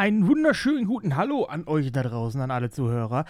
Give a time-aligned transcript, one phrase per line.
[0.00, 3.26] Einen wunderschönen guten Hallo an euch da draußen, an alle Zuhörer,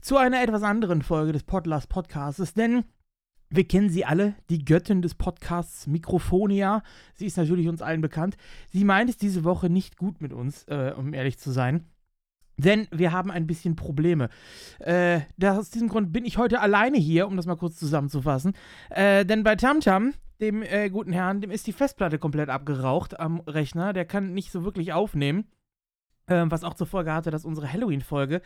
[0.00, 2.84] zu einer etwas anderen Folge des Podlast Podcasts, denn
[3.50, 6.82] wir kennen sie alle, die Göttin des Podcasts Mikrofonia.
[7.12, 8.38] Sie ist natürlich uns allen bekannt.
[8.72, 11.84] Sie meint es diese Woche nicht gut mit uns, äh, um ehrlich zu sein.
[12.56, 14.30] Denn wir haben ein bisschen Probleme.
[14.78, 18.54] Äh, aus diesem Grund bin ich heute alleine hier, um das mal kurz zusammenzufassen.
[18.88, 23.40] Äh, denn bei Tamtam, dem äh, guten Herrn, dem ist die Festplatte komplett abgeraucht am
[23.40, 23.92] Rechner.
[23.92, 25.48] Der kann nicht so wirklich aufnehmen.
[26.26, 28.40] Ähm, was auch zur Folge hatte, dass unsere Halloween-Folge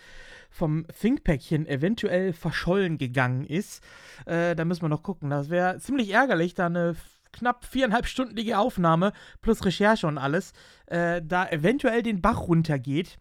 [0.51, 3.85] vom Thinkpäckchen eventuell verschollen gegangen ist.
[4.27, 5.31] Äh, da müssen wir noch gucken.
[5.31, 6.97] Das wäre ziemlich ärgerlich, da eine
[7.33, 10.53] knapp viereinhalbstündige Aufnahme plus Recherche und alles,
[10.87, 13.19] äh, da eventuell den Bach runtergeht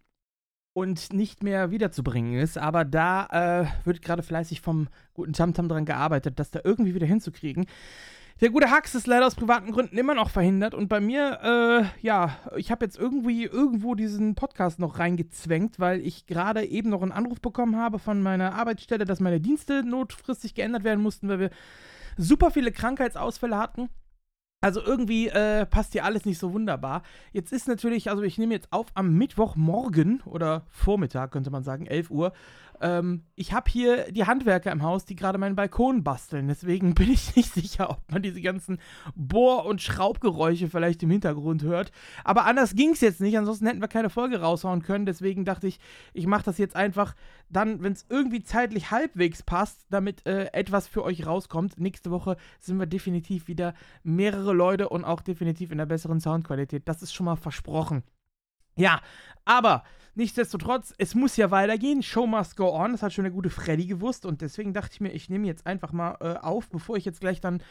[0.74, 2.58] und nicht mehr wiederzubringen ist.
[2.58, 7.08] Aber da äh, wird gerade fleißig vom guten Tamtam dran gearbeitet, das da irgendwie wieder
[7.08, 7.68] hinzukriegen.
[8.40, 12.06] Der gute Hax ist leider aus privaten Gründen immer noch verhindert und bei mir, äh,
[12.06, 17.02] ja, ich habe jetzt irgendwie irgendwo diesen Podcast noch reingezwängt, weil ich gerade eben noch
[17.02, 21.40] einen Anruf bekommen habe von meiner Arbeitsstelle, dass meine Dienste notfristig geändert werden mussten, weil
[21.40, 21.50] wir
[22.16, 23.90] super viele Krankheitsausfälle hatten.
[24.60, 27.04] Also irgendwie äh, passt hier alles nicht so wunderbar.
[27.32, 31.86] Jetzt ist natürlich, also ich nehme jetzt auf am Mittwochmorgen oder Vormittag, könnte man sagen,
[31.86, 32.34] 11 Uhr.
[32.82, 36.48] Ähm, ich habe hier die Handwerker im Haus, die gerade meinen Balkon basteln.
[36.48, 38.80] Deswegen bin ich nicht sicher, ob man diese ganzen
[39.16, 41.92] Bohr- und Schraubgeräusche vielleicht im Hintergrund hört.
[42.24, 43.38] Aber anders ging es jetzt nicht.
[43.38, 45.06] Ansonsten hätten wir keine Folge raushauen können.
[45.06, 45.80] Deswegen dachte ich,
[46.14, 47.16] ich mache das jetzt einfach
[47.50, 51.80] dann, wenn es irgendwie zeitlich halbwegs passt, damit äh, etwas für euch rauskommt.
[51.80, 56.88] Nächste Woche sind wir definitiv wieder mehrere Leute und auch definitiv in der besseren Soundqualität.
[56.88, 58.04] Das ist schon mal versprochen.
[58.78, 59.02] Ja,
[59.44, 59.84] aber
[60.18, 62.04] nichtsdestotrotz, es muss ja weitergehen.
[62.04, 62.92] Show must go on.
[62.92, 64.26] Das hat schon der gute Freddy gewusst.
[64.26, 67.22] Und deswegen dachte ich mir, ich nehme jetzt einfach mal äh, auf, bevor ich jetzt
[67.22, 67.64] gleich dann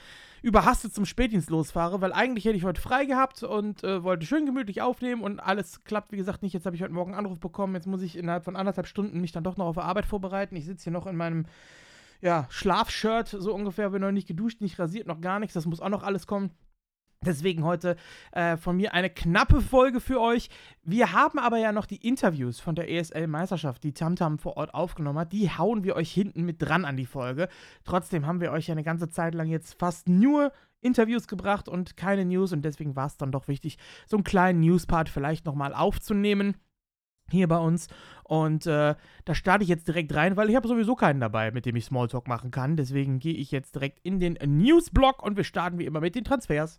[0.43, 2.01] überhastet zum Spätdienst losfahre.
[2.01, 5.23] Weil eigentlich hätte ich heute frei gehabt und äh, wollte schön gemütlich aufnehmen.
[5.23, 6.53] Und alles klappt, wie gesagt, nicht.
[6.53, 7.75] Jetzt habe ich heute Morgen einen Anruf bekommen.
[7.75, 10.57] Jetzt muss ich innerhalb von anderthalb Stunden mich dann doch noch auf Arbeit vorbereiten.
[10.57, 11.47] Ich sitze hier noch in meinem
[12.21, 13.91] ja, Schlafshirt, so ungefähr.
[13.91, 15.55] Bin noch nicht geduscht, nicht rasiert, noch gar nichts.
[15.55, 16.51] Das muss auch noch alles kommen.
[17.27, 17.97] Deswegen heute
[18.33, 20.49] äh, von mir eine knappe Folge für euch.
[20.85, 25.19] Wir haben aber ja noch die Interviews von der ESL-Meisterschaft, die Tamtam vor Ort aufgenommen
[25.19, 25.33] hat.
[25.33, 27.49] Die hauen wir euch hinten mit dran an die Folge.
[27.85, 31.97] Trotzdem haben wir euch ja eine ganze Zeit lang jetzt fast nur Interviews gebracht und
[31.97, 32.53] keine News.
[32.53, 36.55] Und deswegen war es dann doch wichtig, so einen kleinen News-Part vielleicht nochmal aufzunehmen
[37.31, 37.89] hier bei uns.
[38.25, 38.95] Und äh,
[39.25, 41.85] da starte ich jetzt direkt rein, weil ich habe sowieso keinen dabei, mit dem ich
[41.85, 42.77] Smalltalk machen kann.
[42.77, 46.25] Deswegen gehe ich jetzt direkt in den News-Blog und wir starten wie immer mit den
[46.25, 46.79] Transfers.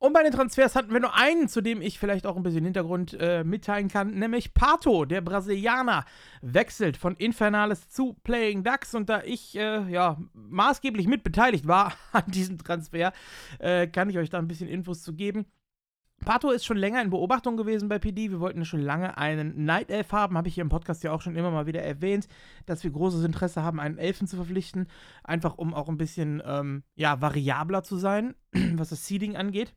[0.00, 2.64] Und bei den Transfers hatten wir nur einen, zu dem ich vielleicht auch ein bisschen
[2.64, 6.04] Hintergrund äh, mitteilen kann, nämlich Pato, der Brasilianer,
[6.40, 8.94] wechselt von Infernales zu Playing Ducks.
[8.94, 13.12] Und da ich äh, ja maßgeblich mitbeteiligt war an diesem Transfer,
[13.58, 15.46] äh, kann ich euch da ein bisschen Infos zu geben.
[16.24, 18.30] Pato ist schon länger in Beobachtung gewesen bei PD.
[18.30, 20.36] Wir wollten schon lange einen Night Elf haben.
[20.36, 22.28] Habe ich hier im Podcast ja auch schon immer mal wieder erwähnt,
[22.66, 24.88] dass wir großes Interesse haben, einen Elfen zu verpflichten.
[25.22, 28.34] Einfach um auch ein bisschen ähm, ja, variabler zu sein,
[28.74, 29.74] was das Seeding angeht.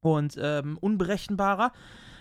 [0.00, 1.72] Und ähm, unberechenbarer.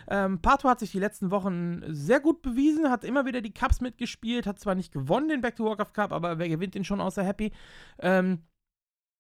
[0.09, 3.81] Ähm, Pato hat sich die letzten Wochen sehr gut bewiesen, hat immer wieder die Cups
[3.81, 7.01] mitgespielt, hat zwar nicht gewonnen den Back to Warcraft Cup, aber wer gewinnt den schon
[7.01, 7.51] außer Happy?
[7.99, 8.43] Ähm,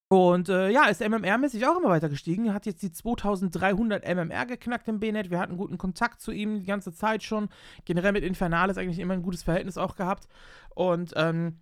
[0.09, 2.53] und äh, ja, ist MMR-mäßig auch immer weiter gestiegen.
[2.53, 5.29] Hat jetzt die 2300 MMR geknackt im BNet.
[5.29, 7.49] Wir hatten guten Kontakt zu ihm die ganze Zeit schon.
[7.83, 10.29] Generell mit Infernales eigentlich immer ein gutes Verhältnis auch gehabt.
[10.75, 11.59] Und ähm,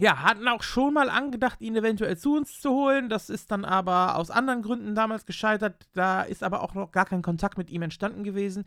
[0.00, 3.08] ja, hatten auch schon mal angedacht, ihn eventuell zu uns zu holen.
[3.08, 5.86] Das ist dann aber aus anderen Gründen damals gescheitert.
[5.92, 8.64] Da ist aber auch noch gar kein Kontakt mit ihm entstanden gewesen.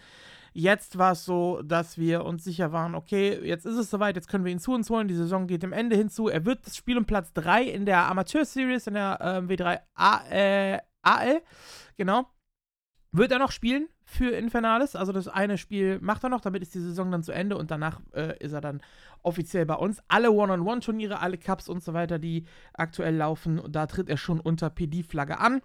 [0.54, 4.30] Jetzt war es so, dass wir uns sicher waren, okay, jetzt ist es soweit, jetzt
[4.30, 5.10] können wir ihn zu uns holen.
[5.10, 6.30] Die Saison geht dem Ende hinzu.
[6.30, 10.22] Er wird das Spiel um Platz 3 in der Amateur-Series, in der äh, W3 A
[10.30, 11.42] äh, AL.
[11.98, 12.26] Genau.
[13.12, 14.96] Wird er noch spielen für Infernales?
[14.96, 17.70] Also das eine Spiel macht er noch, damit ist die Saison dann zu Ende und
[17.70, 18.82] danach äh, ist er dann
[19.22, 20.02] offiziell bei uns.
[20.08, 24.70] Alle One-on-One-Turniere, alle Cups und so weiter, die aktuell laufen, da tritt er schon unter
[24.70, 25.62] PD-Flagge an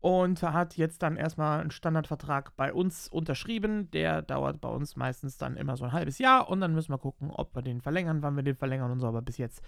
[0.00, 3.90] und hat jetzt dann erstmal einen Standardvertrag bei uns unterschrieben.
[3.92, 6.98] Der dauert bei uns meistens dann immer so ein halbes Jahr und dann müssen wir
[6.98, 9.06] gucken, ob wir den verlängern, wann wir den verlängern und so.
[9.06, 9.62] Aber bis jetzt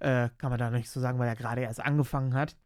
[0.00, 2.56] äh, kann man da nicht so sagen, weil er gerade erst angefangen hat.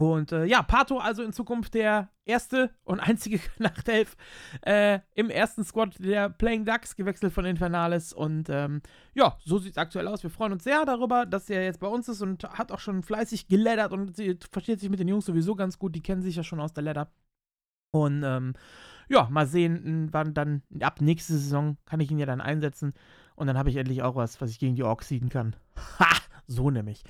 [0.00, 4.16] Und äh, ja, Pato also in Zukunft der erste und einzige Nachtelf
[4.62, 8.14] äh, im ersten Squad der Playing Ducks, gewechselt von Infernales.
[8.14, 8.80] Und ähm,
[9.12, 10.22] ja, so sieht es aktuell aus.
[10.22, 13.02] Wir freuen uns sehr darüber, dass er jetzt bei uns ist und hat auch schon
[13.02, 14.16] fleißig geleddert und
[14.50, 15.94] versteht sich mit den Jungs sowieso ganz gut.
[15.94, 17.12] Die kennen sich ja schon aus der Ladder.
[17.90, 18.54] Und ähm,
[19.10, 22.94] ja, mal sehen, wann dann ab nächste Saison kann ich ihn ja dann einsetzen.
[23.34, 25.56] Und dann habe ich endlich auch was, was ich gegen die Orks siegen kann.
[25.98, 26.06] Ha!
[26.50, 27.04] So nämlich.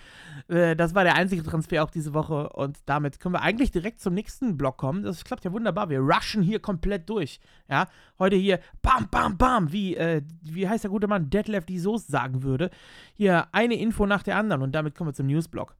[0.49, 3.99] Äh, das war der einzige Transfer auch diese Woche und damit können wir eigentlich direkt
[3.99, 5.03] zum nächsten Block kommen.
[5.03, 5.89] Das klappt ja wunderbar.
[5.89, 7.41] Wir rushen hier komplett durch.
[7.67, 7.89] Ja,
[8.19, 12.09] heute hier bam, bam, bam, wie, äh, wie heißt der gute Mann Detlef die Soest
[12.09, 12.69] sagen würde.
[13.15, 15.75] Hier eine Info nach der anderen und damit kommen wir zum Newsblock.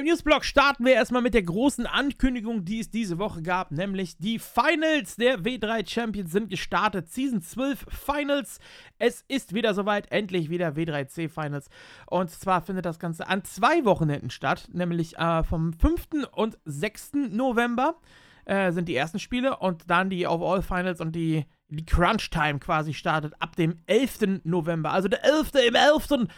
[0.00, 4.16] Im Newsblog starten wir erstmal mit der großen Ankündigung, die es diese Woche gab, nämlich
[4.16, 7.10] die Finals der W3 Champions sind gestartet.
[7.10, 8.60] Season 12 Finals.
[9.00, 11.68] Es ist wieder soweit, endlich wieder W3C Finals.
[12.06, 16.28] Und zwar findet das Ganze an zwei Wochenenden statt, nämlich äh, vom 5.
[16.30, 17.14] und 6.
[17.30, 17.96] November
[18.44, 22.60] äh, sind die ersten Spiele und dann die Overall Finals und die, die Crunch Time
[22.60, 24.42] quasi startet ab dem 11.
[24.44, 24.92] November.
[24.92, 25.54] Also der 11.
[25.66, 26.28] im 11.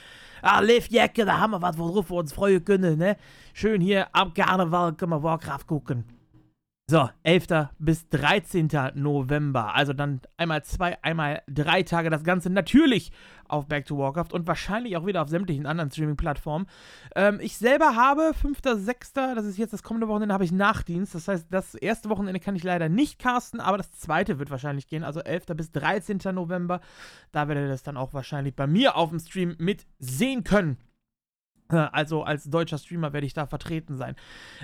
[0.42, 3.16] Ah, Liv Jacke, da haben wir was, worauf wir uns freuen können, ne?
[3.52, 6.19] Schön hier am Karneval können wir Warcraft gucken.
[6.90, 7.68] So, 11.
[7.78, 8.68] bis 13.
[8.94, 9.76] November.
[9.76, 13.12] Also dann einmal zwei, einmal drei Tage das Ganze natürlich
[13.46, 16.66] auf Back to Warcraft und wahrscheinlich auch wieder auf sämtlichen anderen Streaming-Plattformen.
[17.14, 21.14] Ähm, ich selber habe 5.6., das ist jetzt das kommende Wochenende, habe ich Nachdienst.
[21.14, 24.88] Das heißt, das erste Wochenende kann ich leider nicht casten, aber das zweite wird wahrscheinlich
[24.88, 25.04] gehen.
[25.04, 25.46] Also 11.
[25.54, 26.18] bis 13.
[26.34, 26.80] November.
[27.30, 30.76] Da werdet ihr das dann auch wahrscheinlich bei mir auf dem Stream mit sehen können.
[31.92, 34.16] Also als deutscher Streamer werde ich da vertreten sein.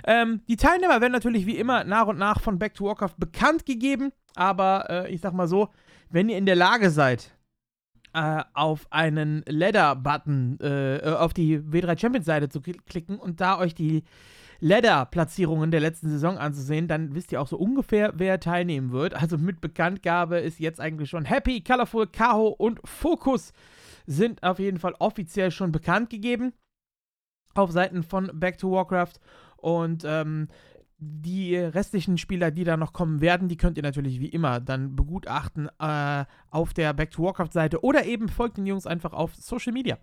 [0.07, 3.67] Ähm, die Teilnehmer werden natürlich wie immer nach und nach von Back to Warcraft bekannt
[3.67, 5.69] gegeben, aber äh, ich sag mal so,
[6.11, 7.37] wenn ihr in der Lage seid,
[8.13, 13.75] äh, auf einen Ladder-Button äh, äh auf die W3 Champions-Seite zu klicken und da euch
[13.75, 14.05] die
[14.61, 19.15] Ladder-Platzierungen der letzten Saison anzusehen, dann wisst ihr auch so ungefähr, wer teilnehmen wird.
[19.15, 23.53] Also mit Bekanntgabe ist jetzt eigentlich schon Happy, Colorful, Kaho und Focus
[24.07, 26.55] sind auf jeden Fall offiziell schon bekannt gegeben
[27.59, 29.15] auf Seiten von Back to Warcraft.
[29.57, 30.49] Und ähm,
[30.99, 34.97] die restlichen Spieler, die da noch kommen werden, die könnt ihr natürlich wie immer dann
[34.97, 39.73] begutachten äh, auf der Back to Warcraft-Seite oder eben folgt den Jungs einfach auf Social
[39.73, 39.99] Media.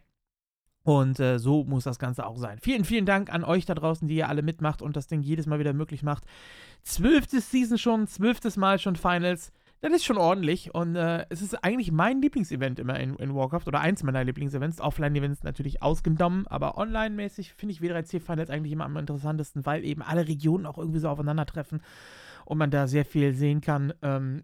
[0.85, 2.59] Und äh, so muss das Ganze auch sein.
[2.61, 5.47] Vielen, vielen Dank an euch da draußen, die ihr alle mitmacht und das Ding jedes
[5.47, 6.25] Mal wieder möglich macht.
[6.83, 9.51] Zwölftes Season schon, zwölftes Mal schon Finals.
[9.81, 13.63] Das ist schon ordentlich und äh, es ist eigentlich mein Lieblingsevent immer in, in Warcraft
[13.65, 14.79] oder eins meiner Lieblingsevents.
[14.79, 20.03] Offline-Events natürlich ausgenommen, aber online-mäßig finde ich W3C Finals eigentlich immer am interessantesten, weil eben
[20.03, 21.81] alle Regionen auch irgendwie so aufeinandertreffen
[22.45, 23.91] und man da sehr viel sehen kann.
[24.03, 24.43] Ähm,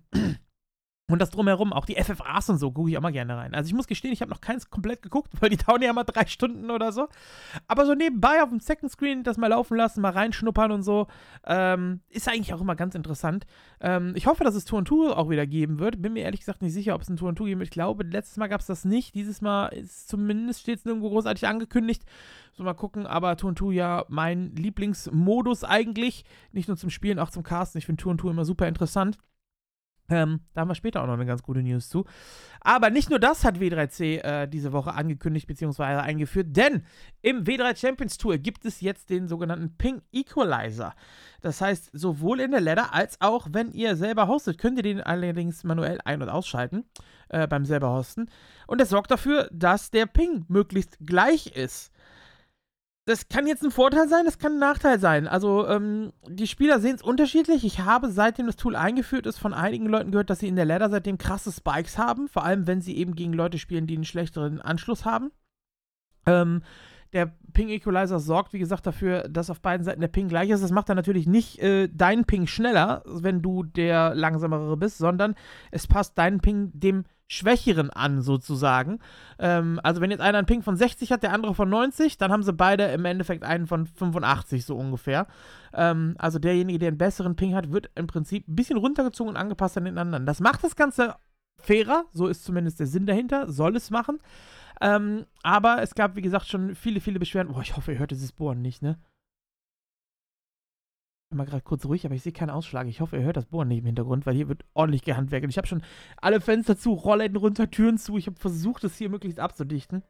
[1.10, 3.54] Und das drumherum, auch die FFAs und so, gucke ich auch mal gerne rein.
[3.54, 6.06] Also ich muss gestehen, ich habe noch keins komplett geguckt, weil die dauern ja mal
[6.06, 7.10] drei Stunden oder so.
[7.68, 11.08] Aber so nebenbei auf dem Second Screen das mal laufen lassen, mal reinschnuppern und so,
[11.46, 13.46] ähm, ist eigentlich auch immer ganz interessant.
[13.82, 16.02] Ähm, ich hoffe, dass es Tour und Tour auch wieder geben wird.
[16.02, 17.68] Bin mir ehrlich gesagt nicht sicher, ob es ein Tour und Tour geben wird.
[17.68, 19.14] Ich glaube, letztes Mal gab es das nicht.
[19.14, 22.04] Dieses Mal ist zumindest steht es nirgendwo großartig angekündigt.
[22.54, 26.24] So mal gucken, aber Tour und Tour ja mein Lieblingsmodus eigentlich.
[26.54, 27.80] Nicht nur zum Spielen, auch zum Casten.
[27.80, 29.18] Ich finde Tour und Tour immer super interessant.
[30.12, 32.06] Ähm, da haben wir später auch noch eine ganz gute News zu.
[32.60, 35.84] Aber nicht nur das hat W3C äh, diese Woche angekündigt bzw.
[35.84, 36.84] eingeführt, denn
[37.22, 40.94] im W3 Champions Tour gibt es jetzt den sogenannten Ping Equalizer.
[41.42, 45.02] Das heißt, sowohl in der Ladder als auch wenn ihr selber hostet, könnt ihr den
[45.02, 46.84] allerdings manuell ein- und ausschalten
[47.30, 48.30] äh, beim selber hosten.
[48.68, 51.92] Und das sorgt dafür, dass der Ping möglichst gleich ist
[53.06, 55.28] das kann jetzt ein Vorteil sein, das kann ein Nachteil sein.
[55.28, 57.64] Also, ähm, die Spieler sehen es unterschiedlich.
[57.64, 60.66] Ich habe, seitdem das Tool eingeführt ist, von einigen Leuten gehört, dass sie in der
[60.66, 62.28] Ladder seitdem krasse Spikes haben.
[62.28, 65.32] Vor allem, wenn sie eben gegen Leute spielen, die einen schlechteren Anschluss haben.
[66.28, 66.62] Ähm,
[67.14, 70.64] der Ping Equalizer sorgt, wie gesagt, dafür, dass auf beiden Seiten der Ping gleich ist.
[70.64, 75.36] Das macht dann natürlich nicht äh, deinen Ping schneller, wenn du der langsamere bist, sondern
[75.72, 79.00] es passt deinen Ping dem Schwächeren an, sozusagen.
[79.40, 82.30] Ähm, also, wenn jetzt einer einen Ping von 60 hat, der andere von 90, dann
[82.30, 85.28] haben sie beide im Endeffekt einen von 85, so ungefähr.
[85.74, 89.38] Ähm, also, derjenige, der einen besseren Ping hat, wird im Prinzip ein bisschen runtergezogen und
[89.38, 90.26] angepasst an den anderen.
[90.26, 91.16] Das macht das Ganze
[91.58, 94.20] fairer, so ist zumindest der Sinn dahinter, soll es machen.
[94.82, 97.54] Ähm, aber es gab, wie gesagt, schon viele, viele Beschwerden.
[97.54, 98.98] Boah, ich hoffe, ihr hört dieses Bohren nicht, ne?
[101.36, 102.88] Mal gerade kurz ruhig, aber ich sehe keinen Ausschlag.
[102.88, 105.46] Ich hoffe, ihr hört das Bohren nicht im Hintergrund, weil hier wird ordentlich gehandwerkt.
[105.50, 105.84] Ich habe schon
[106.18, 108.18] alle Fenster zu, Rollläden runter, Türen zu.
[108.18, 110.04] Ich habe versucht, das hier möglichst abzudichten.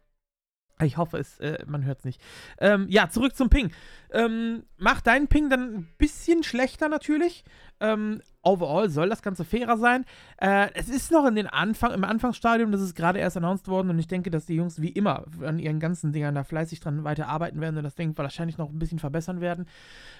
[0.86, 2.22] Ich hoffe, es, äh, man hört es nicht.
[2.60, 3.72] Ähm, ja, zurück zum Ping.
[4.12, 7.44] Ähm, macht deinen Ping dann ein bisschen schlechter natürlich.
[7.80, 10.06] Ähm, overall soll das Ganze fairer sein.
[10.38, 13.90] Äh, es ist noch in den Anfang, im Anfangsstadium, das ist gerade erst announced worden
[13.90, 17.04] und ich denke, dass die Jungs wie immer an ihren ganzen Dingern da fleißig dran
[17.04, 19.68] weiterarbeiten werden und das Ding wahrscheinlich noch ein bisschen verbessern werden.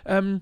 [0.06, 0.42] Ähm,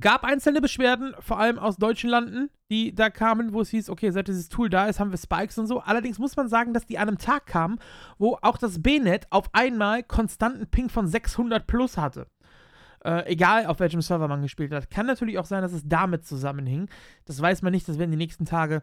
[0.00, 4.10] Gab einzelne Beschwerden, vor allem aus deutschen Landen, die da kamen, wo es hieß, okay,
[4.10, 5.80] seit dieses Tool da ist, haben wir Spikes und so.
[5.80, 7.78] Allerdings muss man sagen, dass die an einem Tag kamen,
[8.18, 12.26] wo auch das B-Net auf einmal konstanten Ping von 600 plus hatte.
[13.04, 14.90] Äh, egal, auf welchem Server man gespielt hat.
[14.90, 16.88] Kann natürlich auch sein, dass es damit zusammenhing.
[17.24, 18.82] Das weiß man nicht, das werden die nächsten Tage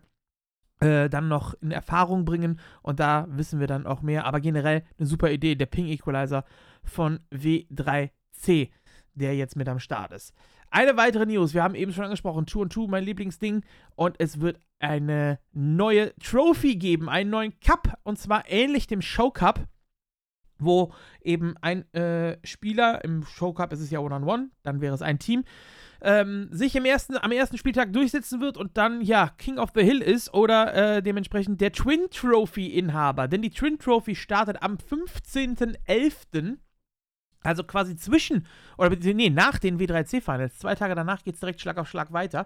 [0.82, 4.26] äh, dann noch in Erfahrung bringen und da wissen wir dann auch mehr.
[4.26, 6.44] Aber generell eine super Idee, der Ping Equalizer
[6.84, 8.70] von W3C,
[9.14, 10.34] der jetzt mit am Start ist.
[10.72, 13.64] Eine weitere News, wir haben eben schon angesprochen, 2 und 2, mein Lieblingsding.
[13.96, 17.98] Und es wird eine neue Trophy geben, einen neuen Cup.
[18.04, 19.68] Und zwar ähnlich dem Show Cup,
[20.60, 24.82] wo eben ein äh, Spieler, im Show Cup ist es ja One-on-One, -on -one, dann
[24.82, 25.44] wäre es ein Team,
[26.02, 29.84] ähm, sich im ersten, am ersten Spieltag durchsetzen wird und dann, ja, King of the
[29.84, 33.28] Hill ist oder äh, dementsprechend der Twin Trophy-Inhaber.
[33.28, 36.58] Denn die Twin Trophy startet am 15.11.
[37.42, 38.46] Also quasi zwischen,
[38.78, 42.46] oder nee, nach den W3C-Finals, zwei Tage danach geht es direkt Schlag auf Schlag weiter,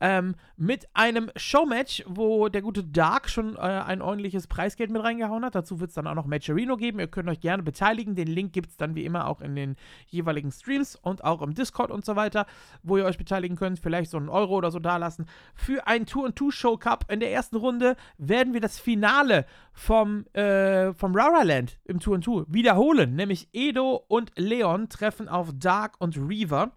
[0.00, 5.44] ähm, mit einem Showmatch, wo der gute Dark schon äh, ein ordentliches Preisgeld mit reingehauen
[5.44, 5.56] hat.
[5.56, 7.00] Dazu wird es dann auch noch Matcherino geben.
[7.00, 8.14] Ihr könnt euch gerne beteiligen.
[8.14, 9.74] Den Link gibt es dann wie immer auch in den
[10.06, 12.46] jeweiligen Streams und auch im Discord und so weiter,
[12.84, 13.80] wo ihr euch beteiligen könnt.
[13.80, 15.26] Vielleicht so einen Euro oder so dalassen.
[15.56, 21.14] Für ein Tour-and-Two-Show Cup in der ersten Runde werden wir das Finale vom, äh, vom
[21.14, 26.72] Rara Land im Tour-and-Two wiederholen, nämlich Edo und und Leon treffen auf Dark und Reaver.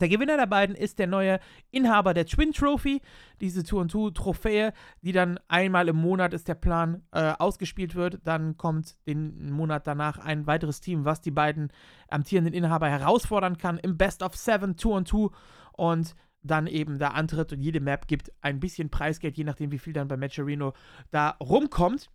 [0.00, 3.02] Der Gewinner der beiden ist der neue Inhaber der Twin Trophy,
[3.42, 4.72] diese Tour und Tour Trophäe,
[5.02, 8.20] die dann einmal im Monat ist der Plan äh, ausgespielt wird.
[8.24, 11.70] Dann kommt den Monat danach ein weiteres Team, was die beiden
[12.08, 15.32] amtierenden Inhaber herausfordern kann im Best of Seven Tour und Tour
[15.72, 19.78] und dann eben da antritt und jede Map gibt ein bisschen Preisgeld, je nachdem wie
[19.78, 20.72] viel dann bei Matcherino
[21.10, 22.10] da rumkommt.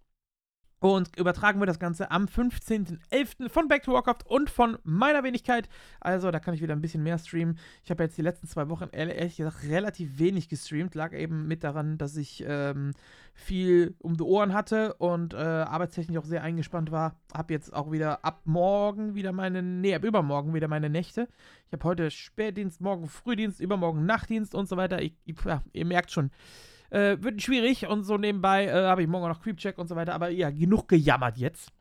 [0.79, 3.49] Und übertragen wir das Ganze am 15.11.
[3.49, 5.69] von Back to Warcraft und von meiner Wenigkeit.
[6.01, 7.57] Also, da kann ich wieder ein bisschen mehr streamen.
[7.83, 10.93] Ich habe jetzt die letzten zwei Wochen ehrlich gesagt relativ wenig gestreamt.
[10.93, 12.91] Lag eben mit daran, dass ich ähm,
[13.33, 17.15] viel um die Ohren hatte und äh, arbeitstechnisch auch sehr eingespannt war.
[17.33, 21.27] Habe jetzt auch wieder ab morgen wieder meine, nee, ab übermorgen wieder meine Nächte.
[21.67, 25.01] Ich habe heute Spätdienst, morgen Frühdienst, übermorgen Nachtdienst und so weiter.
[25.01, 26.31] Ich, ich, ja, ihr merkt schon.
[26.95, 30.13] Äh, wird schwierig und so nebenbei äh, habe ich morgen noch Creepcheck und so weiter.
[30.13, 31.73] Aber ja, genug gejammert jetzt.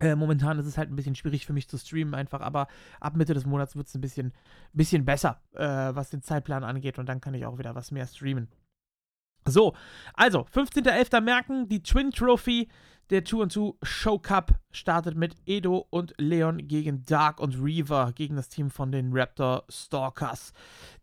[0.00, 2.66] Äh, momentan ist es halt ein bisschen schwierig für mich zu streamen einfach, aber
[2.98, 4.32] ab Mitte des Monats wird es ein bisschen,
[4.72, 8.06] bisschen besser, äh, was den Zeitplan angeht und dann kann ich auch wieder was mehr
[8.06, 8.48] streamen.
[9.44, 9.74] So,
[10.14, 11.20] also 15.11.
[11.20, 12.70] merken, die Twin Trophy
[13.12, 18.48] der 2-2 Show Cup startet mit Edo und Leon gegen Dark und Reaver, gegen das
[18.48, 20.54] Team von den Raptor Stalkers,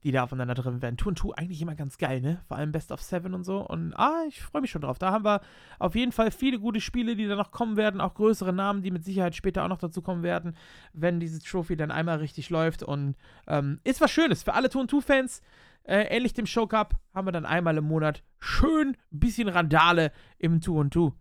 [0.04, 0.98] die da aufeinander drin werden.
[0.98, 2.42] 2-2 eigentlich immer ganz geil, ne?
[2.48, 3.60] Vor allem Best of Seven und so.
[3.60, 4.98] Und ah, ich freue mich schon drauf.
[4.98, 5.42] Da haben wir
[5.78, 8.90] auf jeden Fall viele gute Spiele, die da noch kommen werden, auch größere Namen, die
[8.90, 10.58] mit Sicherheit später auch noch dazu kommen werden,
[10.94, 12.82] wenn diese Trophy dann einmal richtig läuft.
[12.82, 15.44] Und ähm, ist was Schönes für alle 2-2-Fans.
[15.84, 20.12] Äh, ähnlich dem Show Cup haben wir dann einmal im Monat schön ein bisschen Randale
[20.40, 21.14] im 2-2.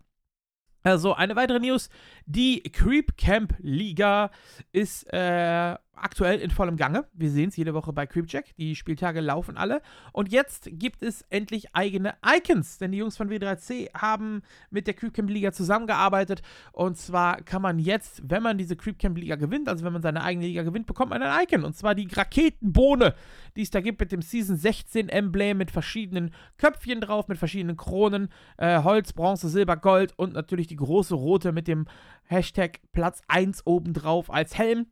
[0.83, 1.89] Also eine weitere News,
[2.25, 4.31] die Creep Camp Liga
[4.71, 7.05] ist äh, aktuell in vollem Gange.
[7.13, 8.55] Wir sehen es jede Woche bei Creepcheck.
[8.57, 9.81] Die Spieltage laufen alle.
[10.11, 14.93] Und jetzt gibt es endlich eigene Icons, denn die Jungs von W3C haben mit der
[14.93, 16.41] Creepcamp Liga zusammengearbeitet.
[16.71, 20.23] Und zwar kann man jetzt, wenn man diese Creepcamp Liga gewinnt, also wenn man seine
[20.23, 21.63] eigene Liga gewinnt, bekommt man ein Icon.
[21.63, 23.15] Und zwar die Raketenbohne,
[23.55, 27.77] die es da gibt mit dem Season 16 Emblem mit verschiedenen Köpfchen drauf, mit verschiedenen
[27.77, 31.85] Kronen, äh, Holz, Bronze, Silber, Gold und natürlich die große rote mit dem
[32.23, 34.87] Hashtag Platz 1 oben drauf als Helm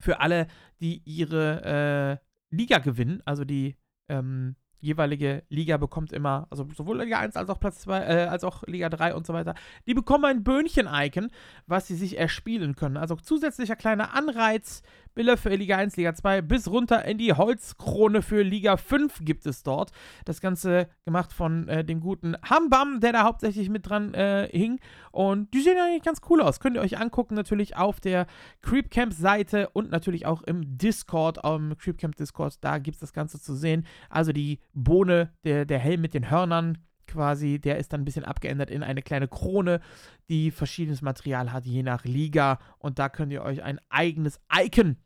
[0.00, 0.46] für alle,
[0.80, 3.76] die ihre äh, Liga gewinnen, also die
[4.08, 8.44] ähm, jeweilige Liga bekommt immer, also sowohl Liga 1 als auch Platz 2, äh, als
[8.44, 9.54] auch Liga 3 und so weiter,
[9.86, 11.30] die bekommen ein Böhnchen-Icon,
[11.66, 12.96] was sie sich erspielen können.
[12.96, 14.82] Also zusätzlicher kleiner Anreiz,
[15.18, 19.46] Bilder für Liga 1, Liga 2 bis runter in die Holzkrone für Liga 5 gibt
[19.46, 19.90] es dort.
[20.24, 24.78] Das Ganze gemacht von äh, dem guten Hambam, der da hauptsächlich mit dran äh, hing.
[25.10, 26.60] Und die sehen eigentlich ganz cool aus.
[26.60, 28.28] Könnt ihr euch angucken, natürlich auf der
[28.62, 33.56] Creepcamp-Seite und natürlich auch im Discord, am Creepcamp Discord, da gibt es das Ganze zu
[33.56, 33.88] sehen.
[34.10, 38.24] Also die Bohne, der, der Helm mit den Hörnern, quasi, der ist dann ein bisschen
[38.24, 39.80] abgeändert in eine kleine Krone,
[40.28, 42.60] die verschiedenes Material hat, je nach Liga.
[42.78, 44.96] Und da könnt ihr euch ein eigenes Icon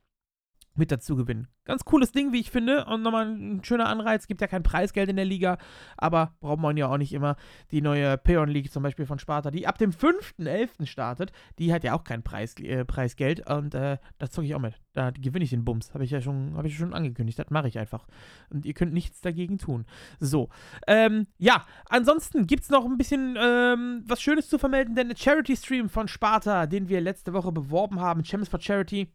[0.74, 1.48] mit dazu gewinnen.
[1.64, 2.86] Ganz cooles Ding, wie ich finde.
[2.86, 4.26] Und nochmal ein schöner Anreiz.
[4.26, 5.58] Gibt ja kein Preisgeld in der Liga,
[5.96, 7.36] aber braucht man ja auch nicht immer.
[7.70, 10.86] Die neue Peon League zum Beispiel von Sparta, die ab dem 5.11.
[10.86, 13.48] startet, die hat ja auch kein Preis, äh, Preisgeld.
[13.48, 14.80] Und äh, das zocke ich auch mit.
[14.92, 15.94] Da gewinne ich den Bums.
[15.94, 17.38] Habe ich ja schon, ich schon angekündigt.
[17.38, 18.06] Das mache ich einfach.
[18.50, 19.86] Und ihr könnt nichts dagegen tun.
[20.20, 20.48] So.
[20.86, 25.16] Ähm, ja, ansonsten gibt es noch ein bisschen ähm, was Schönes zu vermelden, denn der
[25.16, 29.12] Charity-Stream von Sparta, den wir letzte Woche beworben haben, Champions for Charity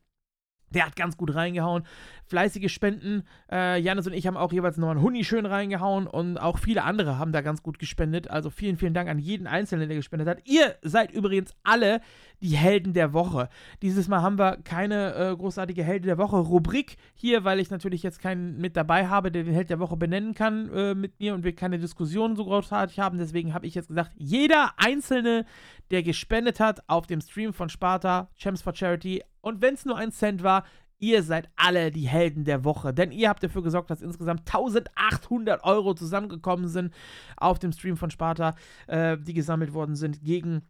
[0.74, 1.84] der hat ganz gut reingehauen.
[2.26, 3.24] Fleißige Spenden.
[3.50, 6.84] Äh, Janis und ich haben auch jeweils nochmal einen Huni schön reingehauen und auch viele
[6.84, 8.30] andere haben da ganz gut gespendet.
[8.30, 10.40] Also vielen, vielen Dank an jeden Einzelnen, der gespendet hat.
[10.46, 12.02] Ihr seid übrigens alle
[12.42, 13.50] die Helden der Woche.
[13.82, 18.04] Dieses Mal haben wir keine äh, großartige Helden der Woche Rubrik hier, weil ich natürlich
[18.04, 21.34] jetzt keinen mit dabei habe, der den Held der Woche benennen kann äh, mit mir
[21.34, 23.18] und wir keine Diskussionen so großartig haben.
[23.18, 25.46] Deswegen habe ich jetzt gesagt, jeder Einzelne,
[25.92, 29.98] der gespendet hat auf dem Stream von Sparta, Champs for Charity, und wenn es nur
[29.98, 30.64] ein Cent war,
[31.00, 32.94] ihr seid alle die Helden der Woche.
[32.94, 36.94] Denn ihr habt dafür gesorgt, dass insgesamt 1800 Euro zusammengekommen sind
[37.38, 38.56] auf dem Stream von Sparta,
[38.88, 40.64] äh, die gesammelt worden sind gegen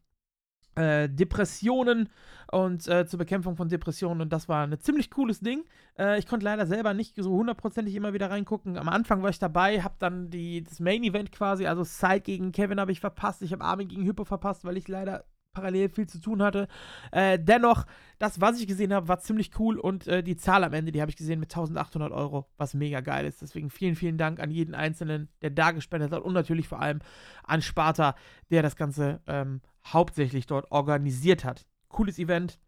[0.76, 2.10] äh, Depressionen
[2.52, 5.66] und äh, zur Bekämpfung von Depressionen und das war ein ziemlich cooles Ding.
[5.98, 8.78] Äh, ich konnte leider selber nicht so hundertprozentig immer wieder reingucken.
[8.78, 12.52] Am Anfang war ich dabei, habe dann die, das Main Event quasi, also Side gegen
[12.52, 15.26] Kevin habe ich verpasst, ich habe Armin gegen Hypo verpasst, weil ich leider
[15.58, 16.68] parallel viel zu tun hatte.
[17.12, 17.86] Äh, dennoch,
[18.20, 21.02] das, was ich gesehen habe, war ziemlich cool und äh, die Zahl am Ende, die
[21.02, 23.42] habe ich gesehen mit 1800 Euro, was mega geil ist.
[23.42, 27.00] Deswegen vielen, vielen Dank an jeden Einzelnen, der da gespendet hat und natürlich vor allem
[27.44, 28.16] an Sparta,
[28.52, 31.66] der das Ganze ähm, hauptsächlich dort organisiert hat.
[31.90, 32.60] Cooles Event,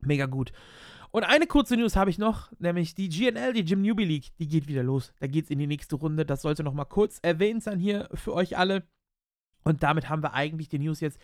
[0.00, 0.52] mega gut.
[1.10, 4.48] Und eine kurze News habe ich noch, nämlich die GNL, die Gym Newbie League, die
[4.48, 5.12] geht wieder los.
[5.20, 6.24] Da geht es in die nächste Runde.
[6.24, 8.86] Das sollte noch mal kurz erwähnt sein hier für euch alle.
[9.64, 11.18] Und damit haben wir eigentlich die News jetzt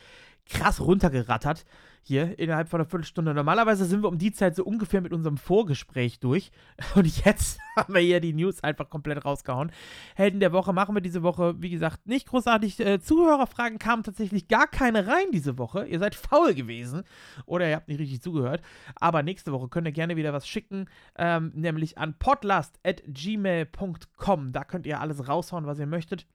[0.49, 1.65] krass runtergerattert
[2.09, 3.35] hier innerhalb von einer Viertelstunde.
[3.35, 6.51] Normalerweise sind wir um die Zeit so ungefähr mit unserem Vorgespräch durch.
[6.95, 9.71] Und jetzt haben wir hier die News einfach komplett rausgehauen.
[10.17, 12.81] Helden der Woche machen wir diese Woche, wie gesagt, nicht großartig.
[12.81, 15.87] Äh, Zuhörerfragen kamen tatsächlich gar keine rein diese Woche.
[15.87, 17.03] Ihr seid faul gewesen
[17.45, 18.63] oder ihr habt nicht richtig zugehört.
[18.95, 24.53] Aber nächste Woche könnt ihr gerne wieder was schicken, ähm, nämlich an podlast.gmail.com.
[24.53, 26.27] Da könnt ihr alles raushauen, was ihr möchtet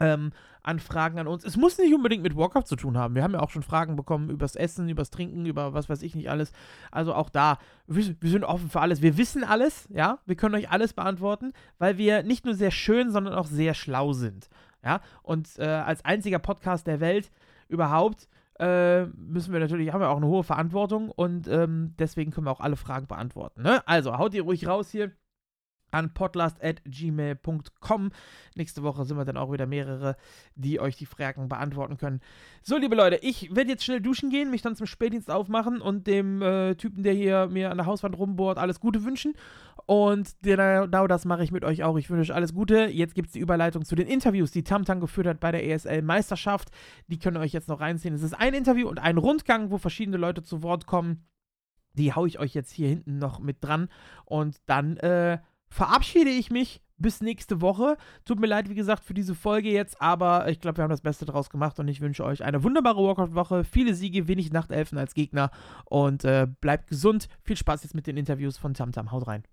[0.00, 0.32] ähm,
[0.62, 1.44] Anfragen an uns.
[1.44, 3.14] Es muss nicht unbedingt mit Warcraft zu tun haben.
[3.14, 6.14] Wir haben ja auch schon Fragen bekommen übers Essen, übers Trinken, über was weiß ich
[6.14, 6.52] nicht alles.
[6.90, 9.00] Also auch da, wir, wir, sind offen für alles.
[9.02, 10.18] Wir wissen alles, ja.
[10.26, 14.12] Wir können euch alles beantworten, weil wir nicht nur sehr schön, sondern auch sehr schlau
[14.12, 14.48] sind.
[14.84, 15.00] Ja.
[15.22, 17.30] Und äh, als einziger Podcast der Welt
[17.68, 22.46] überhaupt äh, müssen wir natürlich, haben wir auch eine hohe Verantwortung und ähm, deswegen können
[22.46, 23.62] wir auch alle Fragen beantworten.
[23.62, 23.86] Ne?
[23.86, 25.12] Also haut ihr ruhig raus hier
[25.90, 28.10] an podcast.gmail.com.
[28.54, 30.16] Nächste Woche sind wir dann auch wieder mehrere,
[30.54, 32.20] die euch die Fragen beantworten können.
[32.62, 36.06] So, liebe Leute, ich werde jetzt schnell duschen gehen, mich dann zum Spätdienst aufmachen und
[36.06, 39.34] dem äh, Typen, der hier mir an der Hauswand rumbohrt, alles Gute wünschen.
[39.86, 41.96] Und genau das mache ich mit euch auch.
[41.96, 42.88] Ich wünsche euch alles Gute.
[42.88, 46.68] Jetzt gibt es die Überleitung zu den Interviews, die Tamtam geführt hat bei der ESL-Meisterschaft.
[47.06, 48.14] Die können euch jetzt noch reinziehen.
[48.14, 51.26] Es ist ein Interview und ein Rundgang, wo verschiedene Leute zu Wort kommen.
[51.94, 53.88] Die haue ich euch jetzt hier hinten noch mit dran.
[54.26, 55.38] Und dann, äh,
[55.70, 57.96] verabschiede ich mich bis nächste Woche.
[58.24, 61.00] Tut mir leid, wie gesagt, für diese Folge jetzt, aber ich glaube, wir haben das
[61.00, 65.14] Beste draus gemacht und ich wünsche euch eine wunderbare Warcraft-Woche, viele Siege, wenig Nachtelfen als
[65.14, 65.50] Gegner
[65.84, 67.28] und äh, bleibt gesund.
[67.42, 69.12] Viel Spaß jetzt mit den Interviews von Tamtam.
[69.12, 69.44] Haut rein.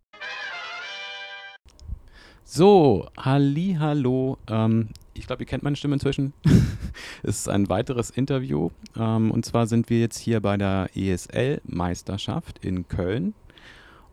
[2.48, 4.38] So, Halli, hallo.
[4.48, 6.34] Ähm, ich glaube, ihr kennt meine Stimme inzwischen.
[7.24, 8.70] es ist ein weiteres Interview.
[8.96, 13.34] Ähm, und zwar sind wir jetzt hier bei der ESL-Meisterschaft in Köln.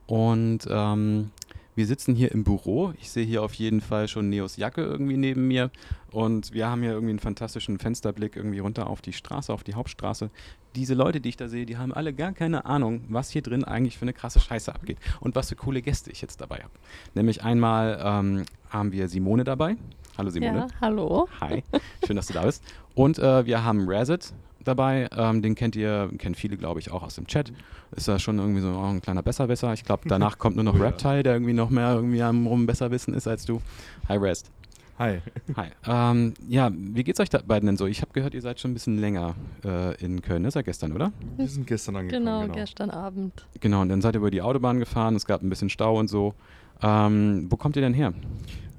[0.07, 1.31] Und ähm,
[1.75, 2.93] wir sitzen hier im Büro.
[3.01, 5.71] Ich sehe hier auf jeden Fall schon Neos Jacke irgendwie neben mir.
[6.11, 9.75] Und wir haben hier irgendwie einen fantastischen Fensterblick irgendwie runter auf die Straße, auf die
[9.75, 10.31] Hauptstraße.
[10.75, 13.65] Diese Leute, die ich da sehe, die haben alle gar keine Ahnung, was hier drin
[13.65, 16.73] eigentlich für eine krasse Scheiße abgeht und was für coole Gäste ich jetzt dabei habe.
[17.15, 19.77] Nämlich einmal ähm, haben wir Simone dabei.
[20.19, 20.59] Hallo Simone.
[20.59, 21.27] Ja, hallo.
[21.41, 21.63] Hi,
[22.07, 22.63] schön, dass du da bist.
[22.95, 25.09] Und äh, wir haben Razit dabei.
[25.17, 27.53] Ähm, den kennt ihr, kennen viele, glaube ich, auch aus dem Chat.
[27.97, 29.73] Ist da schon irgendwie so oh, ein kleiner Besserwisser.
[29.73, 32.67] Ich glaube, danach kommt nur noch oh, Reptile, der irgendwie noch mehr irgendwie am rum
[32.67, 33.61] Besserwissen ist als du.
[34.09, 34.51] Hi, Rest.
[34.99, 35.21] Hi.
[35.57, 35.69] Hi.
[35.87, 37.87] Ähm, ja, wie geht's euch da beiden denn so?
[37.87, 40.45] Ich habe gehört, ihr seid schon ein bisschen länger äh, in Köln.
[40.45, 41.13] Das ist ja gestern, oder?
[41.37, 42.25] Wir sind gestern angekommen.
[42.25, 43.47] Genau, genau, gestern Abend.
[43.61, 45.17] Genau, und dann seid ihr über die Autobahn gefahren.
[45.17, 46.35] Es gab ein bisschen Stau und so.
[46.83, 48.13] Ähm, wo kommt ihr denn her?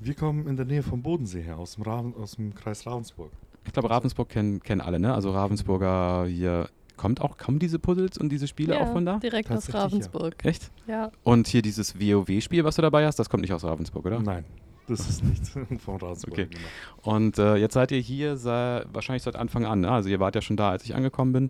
[0.01, 3.31] Wir kommen in der Nähe vom Bodensee her, aus dem, Raven, aus dem Kreis Ravensburg.
[3.65, 5.13] Ich glaube, Ravensburg kennen, kennen alle, ne?
[5.13, 6.69] Also Ravensburger hier.
[6.95, 9.17] Kommt auch, kommen diese Puzzles und diese Spiele ja, auch von da?
[9.17, 10.35] direkt aus Ravensburg.
[10.43, 10.49] Ja.
[10.49, 10.71] Echt?
[10.87, 11.11] Ja.
[11.23, 14.19] Und hier dieses WoW-Spiel, was du dabei hast, das kommt nicht aus Ravensburg, oder?
[14.19, 14.45] Nein,
[14.87, 15.47] das ist nicht
[15.81, 16.33] von Ravensburg.
[16.33, 16.47] Okay.
[16.51, 17.15] Genau.
[17.15, 19.91] Und äh, jetzt seid ihr hier sei, wahrscheinlich seit Anfang an, ne?
[19.91, 21.49] Also ihr wart ja schon da, als ich angekommen bin.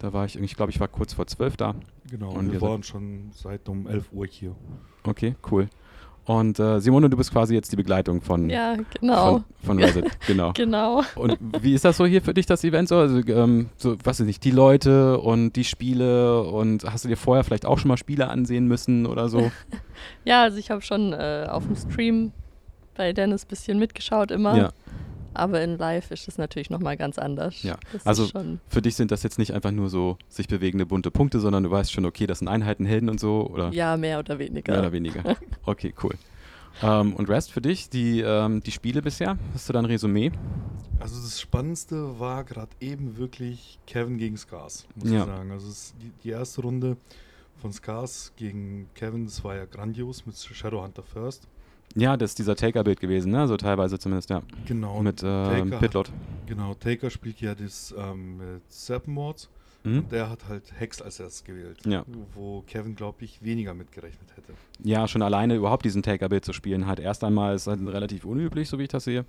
[0.00, 1.74] Da war ich, ich glaube, ich war kurz vor zwölf da.
[2.10, 4.54] Genau, Und wir waren schon seit um 11 Uhr hier.
[5.04, 5.68] Okay, cool.
[6.28, 9.38] Und äh, Simone, du bist quasi jetzt die Begleitung von, Ja, genau.
[9.62, 10.04] von, von Reddit.
[10.26, 10.52] Genau.
[10.52, 11.02] Genau.
[11.14, 12.96] Und wie ist das so hier für dich, das Event so?
[12.96, 17.16] Also, ähm, so, was weiß ich, die Leute und die Spiele und hast du dir
[17.16, 19.50] vorher vielleicht auch schon mal Spiele ansehen müssen oder so?
[20.24, 22.30] Ja, also ich habe schon äh, auf dem Stream
[22.94, 24.56] bei Dennis ein bisschen mitgeschaut immer.
[24.56, 24.70] Ja.
[25.34, 27.62] Aber in Live ist es natürlich nochmal ganz anders.
[27.62, 30.48] Ja, Das also- ist schon, Für dich sind das jetzt nicht einfach nur so sich
[30.48, 33.70] bewegende bunte Punkte, sondern du weißt schon, okay, das sind Einheiten, Helden und so, oder?
[33.72, 34.72] ja, mehr oder weniger.
[34.72, 35.22] Mehr oder weniger.
[35.64, 36.14] Okay, cool.
[36.82, 39.36] Ähm, und Rest für dich, die, ähm, die Spiele bisher?
[39.52, 40.30] Hast du da ein Resümee?
[41.00, 45.20] Also das Spannendste war gerade eben wirklich Kevin gegen Skars, muss Ja.
[45.20, 45.50] ich sagen.
[45.52, 46.96] Also es, die, die erste Runde
[47.60, 51.46] von Skars gegen Kevin, das war ja grandios mit Shadowhunter First.
[51.94, 53.48] Ja, das ist dieser Taker-Bild gewesen, ne?
[53.48, 54.42] So teilweise zumindest, ja.
[54.66, 55.00] Genau.
[55.02, 56.10] Mit äh, Pitlot.
[56.46, 59.48] Genau, Taker spielt ja das ähm, mit Serpenmords
[59.84, 59.98] Mhm.
[59.98, 61.78] und der hat halt Hex als erstes gewählt.
[61.86, 62.04] Ja.
[62.34, 64.52] Wo Kevin, glaube ich, weniger mitgerechnet hätte.
[64.82, 68.68] Ja, schon alleine überhaupt diesen Taker-Bild zu spielen, halt erst einmal ist halt relativ unüblich,
[68.68, 69.24] so wie ich das sehe.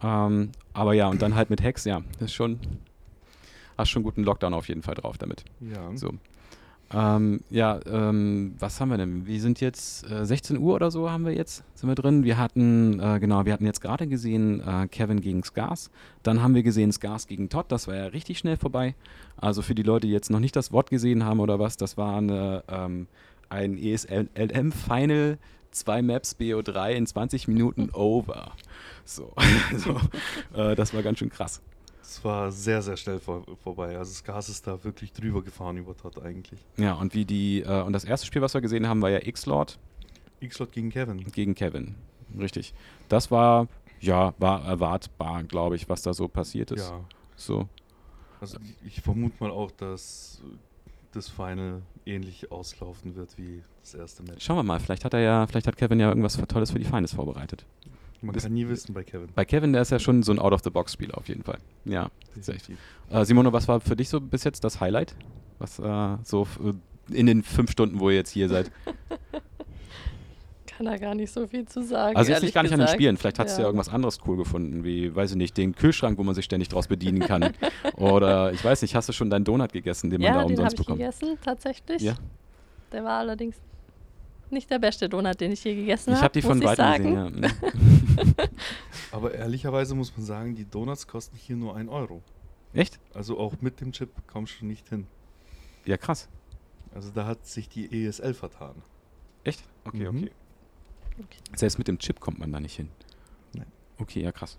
[0.00, 2.60] Ähm, aber ja, und dann halt mit Hex, ja, das ist schon,
[3.76, 5.44] hast schon guten Lockdown auf jeden Fall drauf damit.
[5.60, 5.90] Ja.
[5.96, 6.14] So.
[6.92, 9.24] Ähm, ja, ähm, was haben wir denn?
[9.26, 12.24] Wir sind jetzt äh, 16 Uhr oder so haben wir jetzt, sind wir drin.
[12.24, 15.90] Wir hatten, äh, genau, wir hatten jetzt gerade gesehen äh, Kevin gegen Skars.
[16.24, 17.66] Dann haben wir gesehen Skars gegen Todd.
[17.68, 18.96] Das war ja richtig schnell vorbei.
[19.36, 21.96] Also für die Leute, die jetzt noch nicht das Wort gesehen haben oder was, das
[21.96, 23.06] war eine, ähm,
[23.48, 25.38] ein E ESLM Final,
[25.70, 28.52] zwei Maps BO3 in 20 Minuten over.
[29.04, 29.32] So,
[29.72, 30.00] also,
[30.54, 31.62] äh, das war ganz schön krass.
[32.10, 33.96] Es war sehr, sehr schnell vor, vorbei.
[33.96, 36.58] Also Skars ist da wirklich drüber gefahren über Todd eigentlich.
[36.76, 39.20] Ja, und wie die, äh, und das erste Spiel, was wir gesehen haben, war ja
[39.24, 39.78] X-Lord.
[40.40, 41.24] X-Lot gegen Kevin.
[41.30, 41.94] gegen Kevin.
[42.36, 42.74] Richtig.
[43.08, 43.68] Das war,
[44.00, 46.90] ja, war erwartbar, glaube ich, was da so passiert ist.
[46.90, 47.00] Ja.
[47.36, 47.68] So.
[48.40, 50.40] Also ich- ich vermute mal auch, dass
[51.12, 54.44] das Final ähnlich auslaufen wird wie das erste Match.
[54.44, 56.84] Schauen wir mal, vielleicht hat er ja, vielleicht hat Kevin ja irgendwas Tolles für die
[56.84, 57.64] Finals vorbereitet.
[58.22, 59.28] Man Das- kann nie wissen bei Kevin.
[59.34, 61.58] Bei Kevin, der ist ja schon so ein Out-of-the-Box-Spieler auf jeden Fall.
[61.84, 62.10] Ja.
[62.36, 62.78] Definitiv.
[63.10, 65.14] Äh, Simone, was war für dich so bis jetzt das Highlight?
[65.58, 66.60] Was äh, so f-
[67.10, 68.70] in den fünf Stunden, wo ihr jetzt hier seid?
[70.66, 72.16] Kann da gar nicht so viel zu sagen.
[72.16, 72.98] Also jetzt nicht gar nicht an den gesagt.
[73.00, 73.16] Spielen.
[73.18, 73.68] Vielleicht hast du ja Ja.
[73.68, 76.86] irgendwas anderes cool gefunden, wie, weiß ich nicht, den Kühlschrank, wo man sich ständig draus
[76.88, 77.52] bedienen kann.
[77.96, 80.42] Oder ich weiß nicht, hast du schon deinen Donut gegessen, den man Ja, da den
[80.44, 80.98] habe umsonst ich bekommt?
[80.98, 82.00] gegessen, tatsächlich.
[82.02, 82.14] Ja.
[82.92, 83.56] Der war allerdings
[84.52, 86.24] nicht der beste Donut, den ich je gegessen Ich habe.
[86.24, 87.50] habe die von weitem gesehen, ja.
[89.12, 92.22] Aber ehrlicherweise muss man sagen, die Donuts kosten hier nur 1 Euro.
[92.72, 92.98] Echt?
[93.14, 95.06] Also auch mit dem Chip kommst du nicht hin.
[95.84, 96.28] Ja, krass.
[96.94, 98.74] Also da hat sich die ESL vertan.
[99.44, 99.62] Echt?
[99.84, 100.28] Okay, Mhm.
[101.18, 101.38] okay.
[101.56, 102.88] Selbst mit dem Chip kommt man da nicht hin.
[103.54, 103.66] Nein.
[103.98, 104.58] Okay, ja, krass.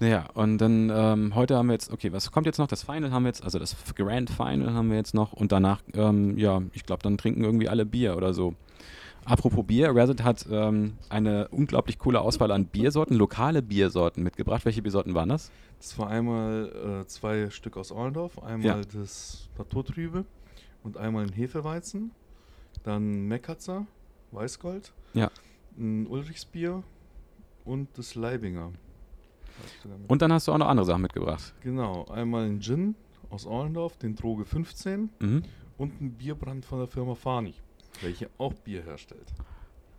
[0.00, 2.66] Naja, und dann ähm, heute haben wir jetzt, okay, was kommt jetzt noch?
[2.66, 5.80] Das Final haben wir jetzt, also das Grand Final haben wir jetzt noch und danach,
[5.94, 8.54] ähm, ja, ich glaube, dann trinken irgendwie alle Bier oder so.
[9.24, 14.64] Apropos Bier, Reddit hat ähm, eine unglaublich coole Auswahl an Biersorten, lokale Biersorten mitgebracht.
[14.64, 15.50] Welche Biersorten waren das?
[15.78, 20.24] Das war einmal äh, zwei Stück aus Orlendorf, einmal das Naturtrübe
[20.82, 22.10] und einmal ein Hefeweizen,
[22.82, 23.86] dann Mekatzer,
[24.32, 25.30] Weißgold, Ja.
[25.78, 26.82] ein Ulrichsbier
[27.64, 28.72] und das Leibinger.
[30.08, 31.54] Und dann hast du auch noch andere Sachen mitgebracht.
[31.62, 32.96] Genau, einmal ein Gin
[33.30, 35.42] aus Orlendorf, den Droge 15 Mhm.
[35.78, 37.54] und ein Bierbrand von der Firma Fani,
[38.02, 39.26] welche auch Bier herstellt.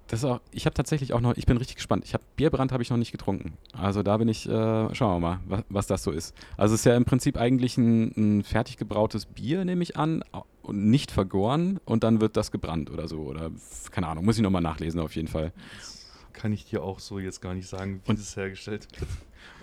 [0.07, 2.03] Das auch, ich habe tatsächlich auch noch, ich bin richtig gespannt.
[2.05, 3.53] Ich habe Bierbrand habe ich noch nicht getrunken.
[3.71, 6.35] Also da bin ich, äh, schauen wir mal, was, was das so ist.
[6.57, 10.23] Also es ist ja im Prinzip eigentlich ein, ein fertig gebrautes Bier, nehme ich an,
[10.61, 13.21] und nicht vergoren und dann wird das gebrannt oder so.
[13.21, 13.49] Oder
[13.91, 15.51] keine Ahnung, muss ich nochmal nachlesen auf jeden Fall.
[15.79, 19.09] Das kann ich dir auch so jetzt gar nicht sagen, wie Und- das hergestellt wird.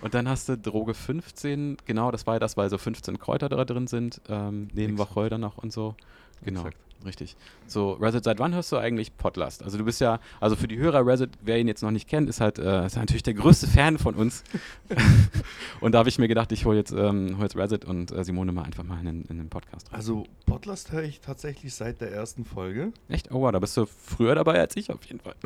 [0.01, 3.49] Und dann hast du Droge 15, genau, das war ja das, weil so 15 Kräuter
[3.49, 4.97] da drin sind, ähm, neben.
[4.97, 5.95] Wacholder noch und so.
[6.43, 6.77] Genau, Exakt.
[7.05, 7.35] Richtig.
[7.67, 9.63] So, Reset, seit wann hörst du eigentlich Podlast?
[9.63, 12.29] Also du bist ja, also für die Hörer, Reset, wer ihn jetzt noch nicht kennt,
[12.29, 14.43] ist halt äh, ist natürlich der größte Fan von uns.
[15.81, 18.23] und da habe ich mir gedacht, ich hole jetzt, ähm, hol jetzt Reset und äh,
[18.23, 19.95] Simone mal einfach mal in, den- in den Podcast rein.
[19.95, 22.91] Also Podcast höre ich tatsächlich seit der ersten Folge.
[23.09, 23.31] Echt?
[23.31, 25.35] Oh wow, da bist du früher dabei als ich auf jeden Fall.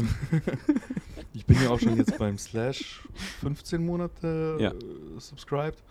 [1.34, 3.02] Ich bin ja auch schon jetzt beim Slash
[3.41, 4.72] 15 Monate Ja.
[4.72, 4.74] äh,
[5.20, 5.84] subscribed.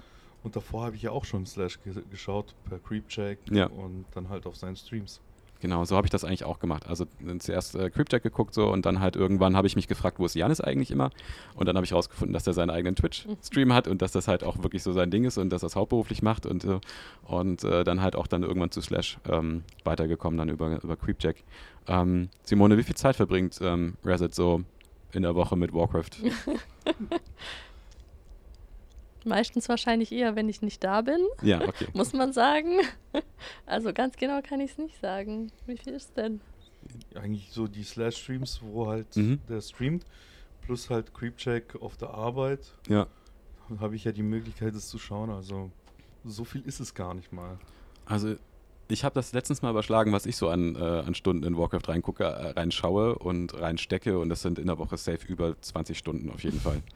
[0.42, 3.66] Und davor habe ich ja auch schon Slash ge geschaut per Creepcheck Ja.
[3.66, 5.20] und dann halt auf seinen Streams.
[5.64, 6.86] Genau, so habe ich das eigentlich auch gemacht.
[6.90, 7.06] Also
[7.38, 10.34] zuerst äh, Cryptjack geguckt so und dann halt irgendwann habe ich mich gefragt, wo ist
[10.34, 11.08] Janis eigentlich immer?
[11.54, 14.44] Und dann habe ich rausgefunden, dass er seinen eigenen Twitch-Stream hat und dass das halt
[14.44, 16.80] auch wirklich so sein Ding ist und dass er es hauptberuflich macht und, äh,
[17.22, 21.36] und äh, dann halt auch dann irgendwann zu Slash ähm, weitergekommen, dann über, über Creepjack.
[21.88, 24.64] Ähm, Simone, wie viel Zeit verbringt ähm, Reset so
[25.12, 26.10] in der Woche mit Warcraft?
[29.24, 31.86] Meistens wahrscheinlich eher, wenn ich nicht da bin, Ja, okay.
[31.94, 32.80] muss man sagen.
[33.66, 35.50] Also ganz genau kann ich es nicht sagen.
[35.66, 36.40] Wie viel ist denn?
[37.14, 39.38] Eigentlich so die Slash-Streams, wo halt Mhm.
[39.48, 40.04] der streamt,
[40.62, 43.06] plus halt Creepcheck auf der Arbeit, Ja.
[43.68, 45.30] dann habe ich ja die Möglichkeit, es zu schauen.
[45.30, 45.70] Also
[46.24, 47.58] so viel ist es gar nicht mal.
[48.06, 48.34] Also
[48.88, 51.88] ich habe das letztens mal überschlagen, was ich so an, äh, an Stunden in Warcraft
[51.88, 56.30] reingucke, äh, reinschaue und reinstecke und das sind in der Woche safe über 20 Stunden
[56.30, 56.82] auf jeden Fall.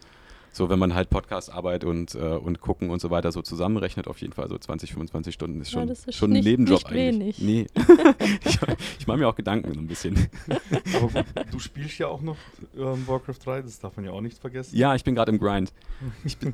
[0.59, 4.21] So, wenn man halt Podcast-Arbeit und, äh, und Gucken und so weiter so zusammenrechnet, auf
[4.21, 6.91] jeden Fall so 20, 25 Stunden ist Ja, schon, das ist schon ein nicht- Nebenjob
[6.91, 7.39] nicht eigentlich.
[7.39, 7.67] Nee.
[8.45, 8.59] ich
[8.99, 10.17] ich mache mir auch Gedanken so ein bisschen.
[11.01, 12.37] Aber du spielst ja auch noch
[12.77, 14.77] ähm, Warcraft 3, das darf man ja auch nicht vergessen.
[14.77, 15.73] Ja, ich bin gerade im Grind.
[16.25, 16.53] Ich bin,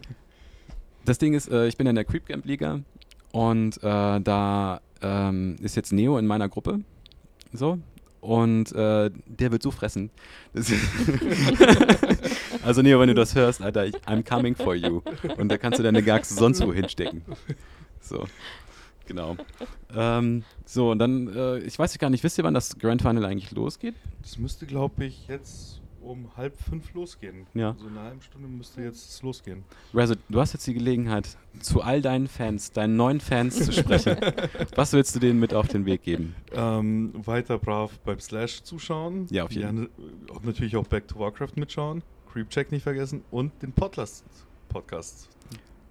[1.06, 2.80] das Ding ist, äh, ich bin in der Creep Camp Liga
[3.32, 6.80] und äh, da ähm, ist jetzt Neo in meiner Gruppe.
[7.54, 7.78] So.
[8.24, 10.10] Und äh, der wird so fressen.
[12.62, 15.02] Also Neo, wenn du das hörst, Alter, ich, I'm coming for you.
[15.37, 17.20] Und da kannst du deine Gags sonst wo hinstecken.
[18.00, 18.24] So.
[19.06, 19.37] Genau.
[19.94, 23.26] Ähm, so, und dann, äh, ich weiß gar nicht, wisst ihr, wann das Grand Final
[23.26, 23.94] eigentlich losgeht?
[24.22, 27.46] Das müsste, glaube ich, jetzt um halb fünf losgehen.
[27.54, 27.74] Ja.
[27.78, 29.64] So in einer halben Stunde müsste jetzt losgehen.
[29.92, 34.16] Rezo, du hast jetzt die Gelegenheit, zu all deinen Fans, deinen neuen Fans zu sprechen.
[34.76, 36.34] Was willst du denen mit auf den Weg geben?
[36.52, 39.26] Ähm, weiter brav beim Slash zuschauen.
[39.30, 39.88] Ja, auf jeden Ja, ne-
[40.42, 42.02] natürlich auch Back to Warcraft mitschauen.
[42.32, 44.24] Creepcheck nicht vergessen und den Podcast,
[44.68, 45.28] Podcast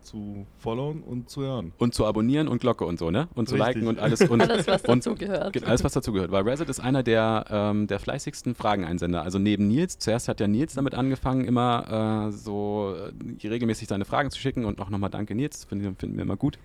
[0.04, 1.74] zu followen und zu hören.
[1.78, 3.28] Und zu abonnieren und Glocke und so, ne?
[3.36, 3.76] Und zu Richtig.
[3.76, 4.22] liken und alles.
[4.22, 5.54] Und, Alles, was und dazu gehört.
[5.54, 6.32] Geht Alles, was dazu gehört.
[6.32, 9.24] Weil Reset ist einer der, ähm, der fleißigsten Frageneinsender.
[9.24, 9.98] Also neben Nils.
[9.98, 14.66] Zuerst hat ja Nils damit angefangen, immer äh, so äh, regelmäßig seine Fragen zu schicken.
[14.66, 16.58] Und auch nochmal danke Nils, finden, finden wir immer gut.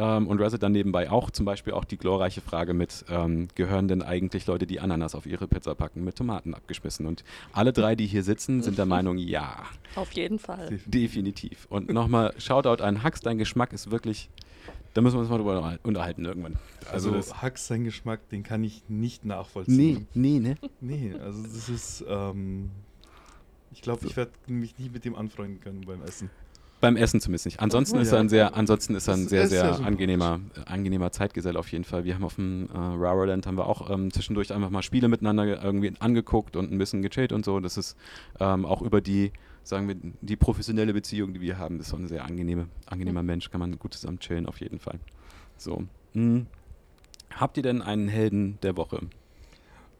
[0.00, 3.86] Ähm, und Reset dann nebenbei auch zum Beispiel auch die glorreiche Frage mit, ähm, gehören
[3.86, 7.04] denn eigentlich Leute, die Ananas auf ihre Pizza packen, mit Tomaten abgeschmissen?
[7.06, 9.64] Und alle drei, die hier sitzen, sind der Meinung, ja,
[9.96, 10.80] Auf jeden Fall.
[10.86, 11.66] definitiv.
[11.68, 14.30] Und nochmal Shoutout an Hax, dein Geschmack ist wirklich,
[14.94, 16.56] da müssen wir uns mal drüber unterhalten irgendwann.
[16.90, 20.08] Also, Also das, Hacks, sein Geschmack, den kann ich nicht nee, nachvollziehen.
[20.14, 20.56] nee, ne?
[20.80, 22.70] Nee, also das ist, ähm,
[23.70, 26.30] ich glaube, ich werde mich nie mit dem anfreunden können beim Essen.
[26.80, 27.60] Beim Essen zumindest nicht.
[27.60, 28.02] Ansonsten Ja.
[28.02, 31.56] ist er ein sehr, ansonsten ist er ein sehr, sehr sehr angenehmer, äh, angenehmer Zeitgesell
[31.58, 32.04] auf jeden Fall.
[32.04, 35.62] Wir haben auf dem äh, Raraland haben wir auch ähm, zwischendurch einfach mal Spiele miteinander
[35.62, 37.60] irgendwie angeguckt und ein bisschen gechillt und so.
[37.60, 37.96] Das ist
[38.38, 39.30] ähm, auch über die,
[39.62, 43.22] sagen wir, die professionelle Beziehung, die wir haben, das ist so ein sehr angenehme, angenehmer
[43.22, 44.98] Mensch, kann man gut zusammen chillen auf jeden Fall.
[45.58, 45.84] So.
[46.14, 46.46] Hm.
[47.34, 49.02] Habt ihr denn einen Helden der Woche?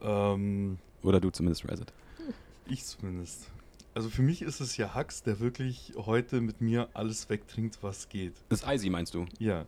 [0.03, 1.85] Ähm, Oder du zumindest, Reset?
[2.67, 3.51] ich zumindest.
[3.95, 8.09] Also für mich ist es ja Hacks, der wirklich heute mit mir alles wegtrinkt, was
[8.09, 8.35] geht.
[8.49, 9.27] Das ist Icy, meinst du?
[9.39, 9.67] Ja.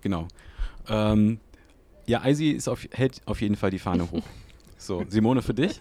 [0.00, 0.26] Genau.
[0.88, 1.40] Ähm,
[2.06, 4.22] ja, Icy ist auf, hält auf jeden Fall die Fahne hoch.
[4.82, 5.78] So, Simone, für dich?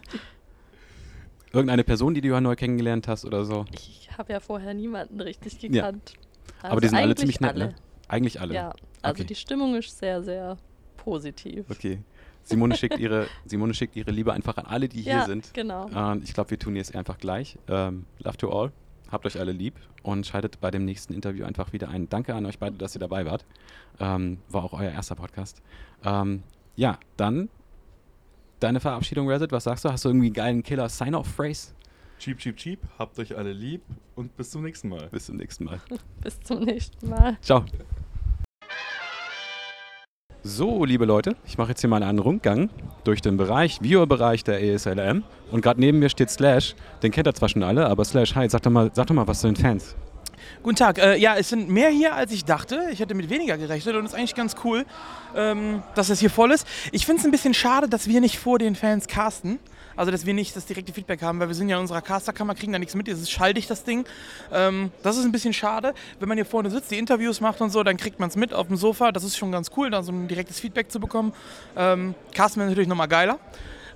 [1.53, 3.65] Irgendeine Person, die du ja neu kennengelernt hast oder so?
[3.71, 5.69] Ich habe ja vorher niemanden richtig Ja.
[5.69, 6.15] gekannt.
[6.61, 7.67] Aber die sind alle ziemlich nett, alle.
[7.67, 7.75] ne?
[8.09, 8.53] Eigentlich alle.
[8.55, 9.23] Ja, also Okay.
[9.23, 10.57] die Stimmung ist sehr, sehr
[10.97, 11.65] positiv.
[11.69, 12.03] Okay.
[12.49, 15.53] Simone schickt, ihre, Simone schickt ihre Liebe einfach an alle, die hier ja, sind.
[15.53, 15.85] genau.
[15.85, 17.57] Und ich glaube, wir tun jetzt einfach gleich.
[17.67, 18.71] Ähm, love to all.
[19.11, 22.09] Habt euch alle lieb und schaltet bei dem nächsten Interview einfach wieder ein.
[22.09, 23.45] Danke an euch beide, dass ihr dabei wart.
[23.99, 25.61] Ähm, war auch euer erster Podcast.
[26.03, 26.43] Ähm,
[26.75, 27.49] ja, dann
[28.59, 29.47] deine Verabschiedung, Reset.
[29.51, 29.89] Was sagst du?
[29.91, 31.73] Hast du irgendwie einen geilen Killer-Sign-Off-Phrase?
[32.19, 32.79] Cheap, cheap, cheap.
[32.97, 33.81] Habt euch alle lieb
[34.15, 35.07] und bis zum nächsten Mal.
[35.07, 35.79] Bis zum nächsten Mal.
[36.21, 37.37] Bis zum nächsten Mal.
[37.41, 37.65] Ciao.
[40.41, 42.69] So, liebe Leute, ich mache jetzt hier mal einen Rundgang
[43.03, 45.23] durch den Bereich, Viewer-Bereich der ESLM.
[45.51, 46.75] Und gerade neben mir steht Slash.
[47.03, 49.27] Den kennt er zwar schon alle, aber Slash, hi, sag doch mal, sag doch mal
[49.27, 49.97] was zu den Fans.
[50.63, 50.97] Guten Tag.
[50.97, 52.87] Äh, ja, es sind mehr hier, als ich dachte.
[52.89, 54.85] Ich hätte mit weniger gerechnet und es ist eigentlich ganz cool,
[55.35, 56.65] ähm, dass das hier voll ist.
[56.93, 59.59] Ich finde es ein bisschen schade, dass wir nicht vor den Fans casten.
[59.99, 62.55] Also, dass wir nicht das direkte Feedback haben, weil wir sind ja in unserer Casterkammer,
[62.55, 63.09] kriegen da nichts mit.
[63.09, 64.05] Es ist schalldig, das Ding.
[64.49, 65.93] Ähm, das ist ein bisschen schade.
[66.21, 68.53] Wenn man hier vorne sitzt, die Interviews macht und so, dann kriegt man es mit
[68.53, 69.11] auf dem Sofa.
[69.11, 71.33] Das ist schon ganz cool, da so ein direktes Feedback zu bekommen.
[71.75, 73.39] Ähm, casten wäre natürlich nochmal geiler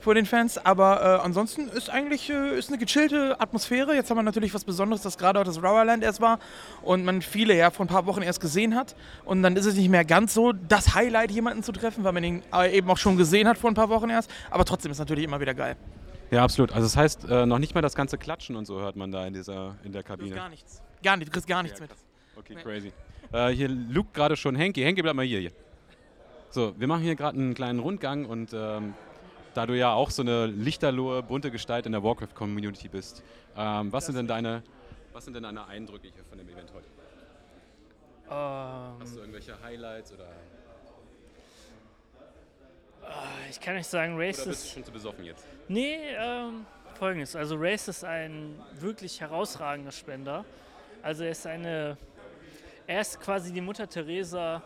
[0.03, 0.57] vor den Fans.
[0.63, 3.95] Aber äh, ansonsten ist eigentlich äh, ist eine gechillte Atmosphäre.
[3.95, 6.39] Jetzt haben wir natürlich was Besonderes, dass gerade auch das Rowerland erst war
[6.81, 8.95] und man viele ja vor ein paar Wochen erst gesehen hat.
[9.25, 12.23] Und dann ist es nicht mehr ganz so das Highlight, jemanden zu treffen, weil man
[12.23, 14.29] ihn äh, eben auch schon gesehen hat vor ein paar Wochen erst.
[14.51, 15.75] Aber trotzdem ist es natürlich immer wieder geil.
[16.31, 16.71] Ja, absolut.
[16.71, 19.25] Also das heißt, äh, noch nicht mal das ganze Klatschen und so hört man da
[19.25, 20.35] in dieser in der Du Kabine.
[20.35, 20.81] gar nichts.
[21.03, 21.95] Gar nicht, du kriegst gar nichts Ja, mit.
[22.37, 22.61] Okay, Nee.
[22.63, 22.91] crazy.
[23.31, 24.81] Äh, hier lugt gerade schon Henki.
[24.81, 25.51] Henki, bleib mal hier, hier.
[26.49, 28.93] So, wir machen hier gerade einen kleinen Rundgang und ähm,
[29.53, 33.23] da du ja auch so eine lichterlohe, bunte Gestalt in der Warcraft-Community bist,
[33.57, 34.63] ähm, was, sind denn deine,
[35.11, 36.87] was sind denn deine Eindrücke hier von dem Event heute?
[38.29, 40.25] Hast du Ähm, irgendwelche Highlights oder,
[43.03, 44.73] äh, ich kann nicht sagen, Race oder bist du ist.
[44.73, 45.45] schon zu besoffen jetzt?
[45.67, 46.65] Nee, ähm,
[46.97, 47.35] folgendes.
[47.35, 50.45] Also Race ist ein wirklich herausragender Spender.
[51.01, 51.97] Also er ist eine
[52.87, 54.61] er ist quasi die Mutter Teresa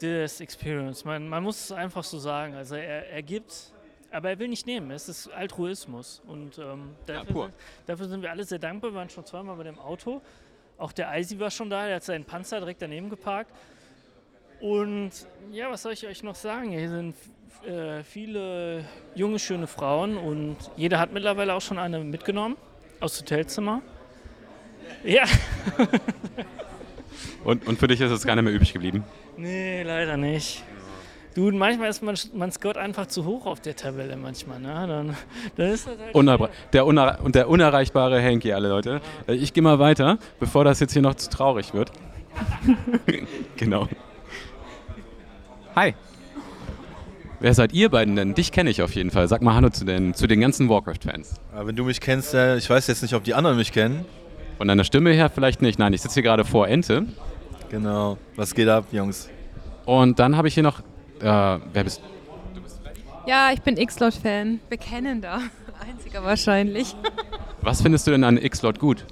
[0.00, 1.04] des Experience.
[1.04, 2.54] Man, man muss es einfach so sagen.
[2.54, 3.72] Also er, er gibt,
[4.10, 4.90] aber er will nicht nehmen.
[4.90, 6.22] Es ist Altruismus.
[6.26, 7.54] Und ähm, dafür, sind,
[7.86, 8.92] dafür sind wir alle sehr dankbar.
[8.92, 10.20] Wir waren schon zweimal bei dem Auto.
[10.78, 13.50] Auch der Eisi war schon da, der hat seinen Panzer direkt daneben geparkt.
[14.60, 15.10] Und
[15.52, 16.70] ja, was soll ich euch noch sagen?
[16.70, 17.14] Hier sind
[17.66, 22.56] äh, viele junge, schöne Frauen und jeder hat mittlerweile auch schon eine mitgenommen
[23.00, 23.82] aus Hotelzimmer.
[25.04, 25.24] Ja,
[27.44, 29.04] Und, und für dich ist es gar nicht mehr übrig geblieben.
[29.36, 30.64] nee, leider nicht.
[31.36, 34.86] Du, manchmal ist man, man Scott einfach zu hoch auf der Tabelle manchmal, ne?
[34.88, 35.16] Dann,
[35.56, 39.02] dann ist das halt Unerre der, uner und der unerreichbare Henky, alle Leute.
[39.28, 41.92] Äh, Ich gehe mal weiter, bevor das jetzt hier noch zu traurig wird.
[43.56, 43.86] genau.
[45.74, 45.94] Hi.
[47.40, 48.32] Wer seid ihr beiden denn?
[48.32, 49.28] Dich kenne ich auf jeden Fall.
[49.28, 51.34] Sag mal Hallo zu den, zu den ganzen Warcraft-Fans.
[51.52, 54.06] Aber wenn du mich kennst, äh, ich weiß jetzt nicht, ob die anderen mich kennen.
[54.56, 55.78] Von deiner Stimme her vielleicht nicht.
[55.78, 57.04] Nein, ich sitze hier gerade vor Ente.
[57.68, 58.16] Genau.
[58.36, 59.28] Was geht ab, Jungs?
[59.84, 60.80] Und dann habe ich hier noch.
[61.20, 61.24] Äh,
[61.72, 62.00] wer bist
[63.26, 64.60] Ja, ich bin X-Lot-Fan.
[64.68, 65.40] Bekennender.
[65.80, 66.94] Einziger wahrscheinlich.
[67.62, 69.04] Was findest du denn an X-Lot gut?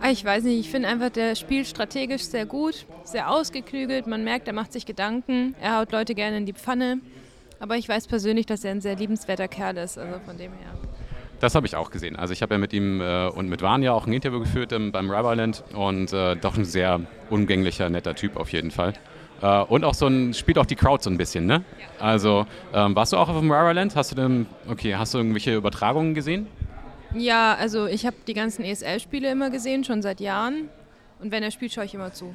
[0.00, 4.06] Ah, Ich weiß nicht, ich finde einfach, der spielt strategisch sehr gut, sehr ausgeklügelt.
[4.06, 5.54] Man merkt, er macht sich Gedanken.
[5.60, 6.98] Er haut Leute gerne in die Pfanne.
[7.60, 9.98] Aber ich weiß persönlich, dass er ein sehr liebenswerter Kerl ist.
[9.98, 10.70] Also von dem her.
[11.40, 12.16] Das habe ich auch gesehen.
[12.16, 14.92] Also ich habe ja mit ihm äh, und mit Vanya auch ein Interview geführt ähm,
[14.92, 18.92] beim Riverland und äh, doch ein sehr umgänglicher, netter Typ auf jeden Fall.
[19.40, 21.64] Äh, und auch so ein, spielt auch die Crowd so ein bisschen, ne?
[21.98, 23.94] Also ähm, warst du auch auf dem Riverland?
[23.96, 26.46] Hast du denn, okay, hast du irgendwelche Übertragungen gesehen?
[27.14, 30.68] Ja, also ich habe die ganzen ESL-Spiele immer gesehen, schon seit Jahren.
[31.20, 32.34] Und wenn er spielt, schaue ich immer zu.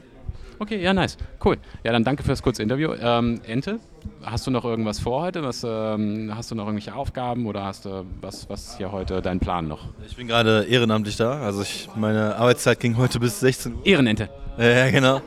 [0.59, 1.17] Okay, ja, nice.
[1.43, 1.57] Cool.
[1.83, 2.93] Ja, dann danke für das kurze Interview.
[2.99, 3.79] Ähm, Ente,
[4.23, 5.43] hast du noch irgendwas vor heute?
[5.43, 9.39] Was, ähm, hast du noch irgendwelche Aufgaben oder hast du was, was hier heute dein
[9.39, 9.89] Plan noch?
[10.07, 11.41] Ich bin gerade ehrenamtlich da.
[11.41, 13.85] Also ich, meine Arbeitszeit ging heute bis 16 Uhr.
[13.85, 14.29] Ehrenente.
[14.57, 15.21] Ja, ja, genau.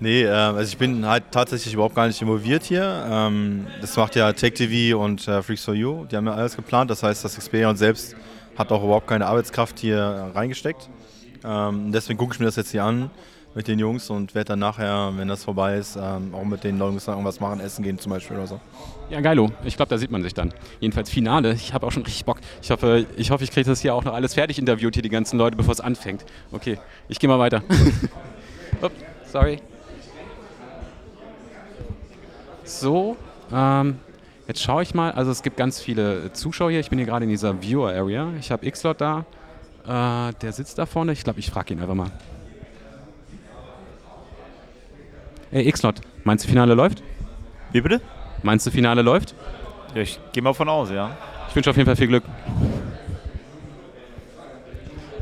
[0.00, 3.06] Nee, äh, also ich bin halt tatsächlich überhaupt gar nicht involviert hier.
[3.10, 6.04] Ähm, das macht ja Tech TV und äh, Freaks for You.
[6.04, 6.90] Die haben ja alles geplant.
[6.90, 8.14] Das heißt, das Experian selbst
[8.56, 10.88] hat auch überhaupt keine Arbeitskraft hier reingesteckt.
[11.44, 13.10] Ähm, deswegen gucke ich mir das jetzt hier an
[13.54, 16.78] mit den Jungs und werde dann nachher, wenn das vorbei ist, ähm, auch mit den
[16.78, 18.60] dann irgendwas machen, essen gehen zum Beispiel oder so.
[19.10, 19.50] Ja, geilo.
[19.64, 20.52] Ich glaube, da sieht man sich dann.
[20.80, 21.54] Jedenfalls Finale.
[21.54, 22.38] Ich habe auch schon richtig Bock.
[22.62, 25.08] Ich hoffe, ich, hoffe, ich kriege das hier auch noch alles fertig interviewt, hier die
[25.08, 26.24] ganzen Leute, bevor es anfängt.
[26.52, 27.62] Okay, ich gehe mal weiter.
[28.82, 28.94] Ups,
[29.32, 29.60] sorry.
[32.68, 33.16] So,
[33.50, 33.98] ähm,
[34.46, 35.10] jetzt schaue ich mal.
[35.12, 36.80] Also es gibt ganz viele Zuschauer hier.
[36.80, 38.28] Ich bin hier gerade in dieser Viewer-Area.
[38.38, 39.24] Ich habe X-Lot da.
[39.86, 41.12] Äh, der sitzt da vorne.
[41.12, 42.10] Ich glaube, ich frage ihn einfach mal.
[45.50, 47.02] Ey, X-Lot, meinst du, Finale läuft?
[47.72, 48.02] Wie bitte?
[48.42, 49.34] Meinst du, Finale läuft?
[49.94, 51.16] Ja, ich gehe mal von aus, ja.
[51.48, 52.24] Ich wünsche auf jeden Fall viel Glück.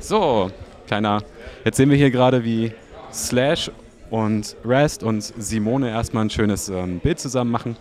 [0.01, 0.51] So,
[0.89, 1.23] kleiner.
[1.65, 2.73] Jetzt sehen wir hier gerade, wie
[3.13, 3.71] Slash
[4.11, 7.77] und Rest und Simone erstmal ein schönes ähm, Bild zusammen machen.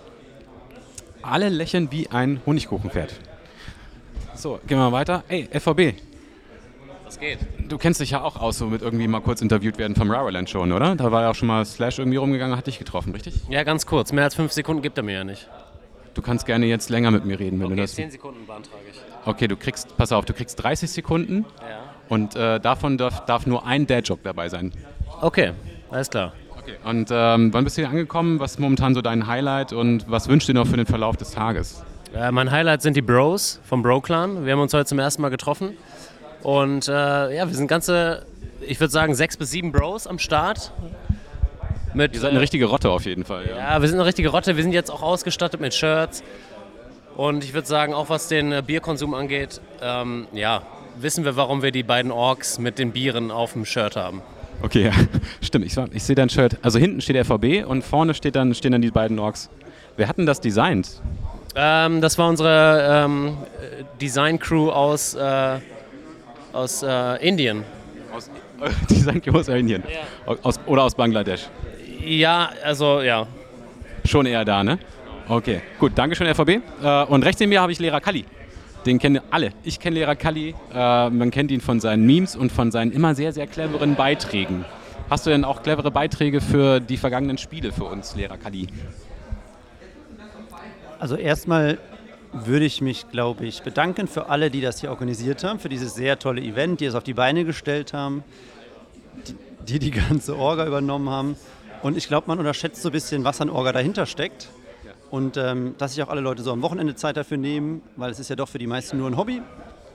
[1.22, 3.14] Alle lächeln wie ein Honigkuchenpferd.
[4.36, 5.24] So, gehen wir mal weiter.
[5.28, 5.96] Ey, FVB,
[7.06, 7.40] Was geht?
[7.68, 10.50] du kennst dich ja auch aus, so mit irgendwie mal kurz interviewt werden vom Raraland
[10.50, 10.96] schon, oder?
[10.96, 13.34] Da war ja auch schon mal Slash irgendwie rumgegangen, hat dich getroffen, richtig?
[13.50, 14.12] Ja, ganz kurz.
[14.12, 15.48] Mehr als fünf Sekunden gibt er mir ja nicht.
[16.14, 17.96] Du kannst gerne jetzt länger mit mir reden, wenn du Okay, das.
[17.96, 19.00] zehn Sekunden beantrage ich.
[19.28, 21.80] Okay, du kriegst, pass auf, du kriegst 30 Sekunden Ja.
[22.10, 24.72] und äh, davon darf, darf nur ein Dad-Joke dabei sein.
[25.22, 25.52] Okay,
[25.92, 26.34] alles klar.
[26.60, 26.76] Okay.
[26.84, 28.40] Und ähm, wann bist du hier angekommen?
[28.40, 31.16] Was ist momentan so dein Highlight und was wünschst du dir noch für den Verlauf
[31.18, 31.84] des Tages?
[32.16, 34.46] Äh, mein Highlight sind die Bros vom Bro-Clan.
[34.46, 35.78] Wir haben uns heute zum ersten Mal getroffen.
[36.44, 36.92] Und äh,
[37.36, 38.26] ja, wir sind ganze,
[38.62, 40.72] ich würde sagen, sechs bis sieben Bros am Start.
[41.94, 43.46] Mit, Ihr seid eine richtige Rotte auf jeden Fall.
[43.50, 43.58] Ja.
[43.58, 44.56] Ja, wir sind eine richtige Rotte.
[44.56, 46.24] Wir sind jetzt auch ausgestattet mit Shirts.
[47.16, 50.62] Und ich würde sagen, auch was den äh, Bierkonsum angeht, ähm, ja,
[50.98, 54.22] wissen wir, warum wir die beiden Orks mit den Bieren auf dem Shirt haben.
[54.62, 54.92] Okay, ja.
[55.42, 56.58] Stimmt, ich, ich sehe dein Shirt.
[56.62, 59.50] Also hinten steht der VB und vorne steht dann, stehen dann die beiden Orks.
[59.98, 61.02] Wer hat denn das designt?
[61.56, 63.38] Ähm, das war unsere ähm,
[64.02, 65.60] Design-Crew aus, äh,
[66.52, 67.64] aus äh, Indien.
[68.14, 68.30] Aus,
[68.90, 69.84] Design aus Indien.
[70.44, 71.48] Aus, oder aus Bangladesch.
[72.04, 73.26] Ja, also ja.
[74.04, 74.78] Schon eher da, ne?
[75.28, 76.50] Okay, gut, Dankeschön, RVB.
[76.84, 78.26] Äh, und rechts neben mir habe ich Lehrer Kalli.
[78.86, 79.52] Den kennen alle.
[79.64, 80.54] Ich kenne Lehrer Kalli.
[80.74, 84.64] Äh, man kennt ihn von seinen Memes und von seinen immer sehr, sehr cleveren Beiträgen.
[85.10, 88.68] Hast du denn auch clevere Beiträge für die vergangenen Spiele für uns, Lehrer Kalli?
[91.00, 91.78] Also erstmal
[92.32, 95.96] würde ich mich, glaube ich, bedanken für alle, die das hier organisiert haben, für dieses
[95.96, 98.24] sehr tolle Event, die es auf die Beine gestellt haben,
[99.26, 101.36] die die, die ganze Orga übernommen haben.
[101.82, 104.50] Und ich glaube, man unterschätzt so ein bisschen, was an Orga dahinter steckt.
[105.12, 108.20] Und ähm, dass sich auch alle Leute so am Wochenende Zeit dafür nehmen, weil es
[108.20, 109.42] ist ja doch für die meisten nur ein Hobby.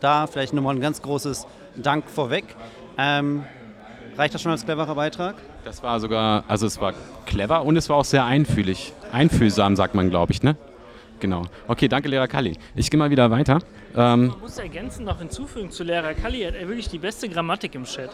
[0.01, 1.47] Da vielleicht nochmal ein ganz großes
[1.77, 2.45] Dank vorweg.
[2.97, 3.45] Ähm,
[4.17, 5.37] reicht das schon als cleverer Beitrag?
[5.65, 6.95] Das war sogar, also es war
[7.27, 8.95] clever und es war auch sehr einfühlig.
[9.13, 10.57] Einfühlsam, sagt man, glaube ich, ne?
[11.19, 11.43] Genau.
[11.69, 12.57] Okay, danke, Lehrer Kalli.
[12.75, 13.59] Ich gehe mal wieder weiter.
[13.95, 17.75] Ähm, Man muss ergänzend noch hinzufügen zu Lehrer Kalli, hat er wirklich die beste Grammatik
[17.75, 18.11] im Chat.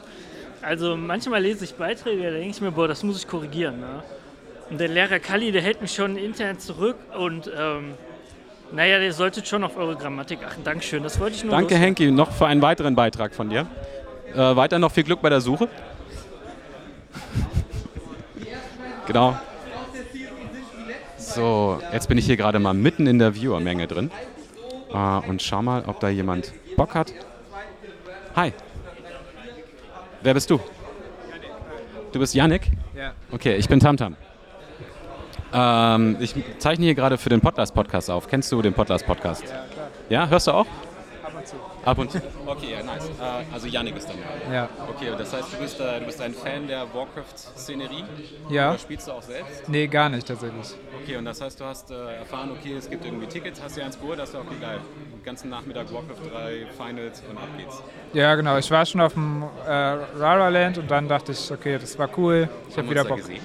[0.60, 3.78] Also manchmal lese ich Beiträge, da denke ich mir, boah, das muss ich korrigieren.
[3.78, 4.02] Ne?
[4.70, 7.94] Und der Lehrer Kalli, der hält mich schon intern zurück und ähm,
[8.72, 10.64] naja, der solltet schon auf eure Grammatik achten.
[10.64, 11.84] Dankeschön, das wollte ich nur danke, loswerden.
[11.84, 13.66] Henki, noch für einen weiteren Beitrag von dir.
[14.34, 15.68] Äh, weiter noch viel Glück bei der Suche.
[19.06, 19.38] Genau.
[21.16, 24.10] So, jetzt bin ich hier gerade mal mitten in der Viewermenge drin.
[24.92, 24.96] Äh,
[25.28, 27.12] und schau mal, ob da jemand Bock hat.
[28.34, 28.52] Hi.
[30.22, 30.58] Wer bist du?
[32.10, 32.72] Du bist Yannick?
[32.96, 33.12] Ja.
[33.30, 34.16] Okay, ich bin Tamtam.
[35.52, 38.28] Ähm, ich zeichne hier gerade für den Podcast-Podcast auf.
[38.28, 39.42] Kennst du den Podcast-Podcast?
[39.42, 39.88] Ja, klar.
[40.08, 40.66] Ja, hörst du auch?
[41.24, 41.56] Ab und zu.
[41.84, 42.22] Ab und zu.
[42.46, 43.08] Okay, ja, nice.
[43.08, 44.16] Äh, also Yannick ist dann.
[44.52, 44.68] Ja.
[44.88, 48.04] Okay, und das heißt, du bist, äh, du bist ein Fan der Warcraft-Szenerie?
[48.48, 48.70] Ja.
[48.70, 49.68] Oder spielst du auch selbst?
[49.68, 50.74] Nee, gar nicht tatsächlich.
[51.02, 53.84] Okay, und das heißt, du hast äh, erfahren, okay, es gibt irgendwie Tickets, hast dir
[53.84, 54.80] eins geholt, hast du okay, geil.
[55.12, 57.82] Den ganzen Nachmittag Warcraft 3 Finals und ab geht's.
[58.12, 58.56] Ja, genau.
[58.58, 62.08] Ich war schon auf dem äh, Rara Land und dann dachte ich, okay, das war
[62.16, 62.48] cool.
[62.68, 63.18] Ich habe wieder Bock.
[63.18, 63.42] gesehen?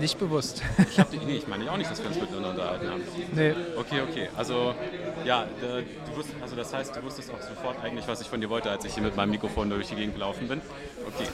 [0.00, 0.62] Nicht bewusst.
[0.90, 3.02] Ich hab, nee, ich meine auch nicht, dass wir uns miteinander unterhalten haben.
[3.34, 3.54] Nee.
[3.76, 4.28] Okay, okay.
[4.36, 4.74] Also,
[5.24, 8.50] ja, du wusst, also das heißt, du wusstest auch sofort eigentlich, was ich von dir
[8.50, 10.60] wollte, als ich hier mit meinem Mikrofon durch die Gegend gelaufen bin.
[11.06, 11.28] Okay.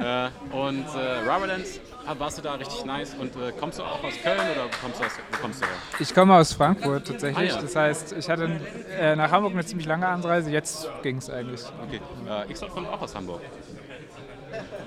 [0.52, 1.64] äh, und äh, Rubberland,
[2.06, 3.14] ah, warst du da richtig nice?
[3.18, 5.74] Und äh, kommst du auch aus Köln oder kommst du aus, wo kommst du her?
[5.98, 7.52] Ich komme aus Frankfurt tatsächlich.
[7.52, 7.62] Ah, ja.
[7.62, 8.60] Das heißt, ich hatte
[8.98, 10.50] äh, nach Hamburg eine ziemlich lange Anreise.
[10.50, 11.62] Jetzt ging es eigentlich.
[11.86, 12.00] Okay.
[12.48, 13.40] Äh, Xot kommt auch aus Hamburg.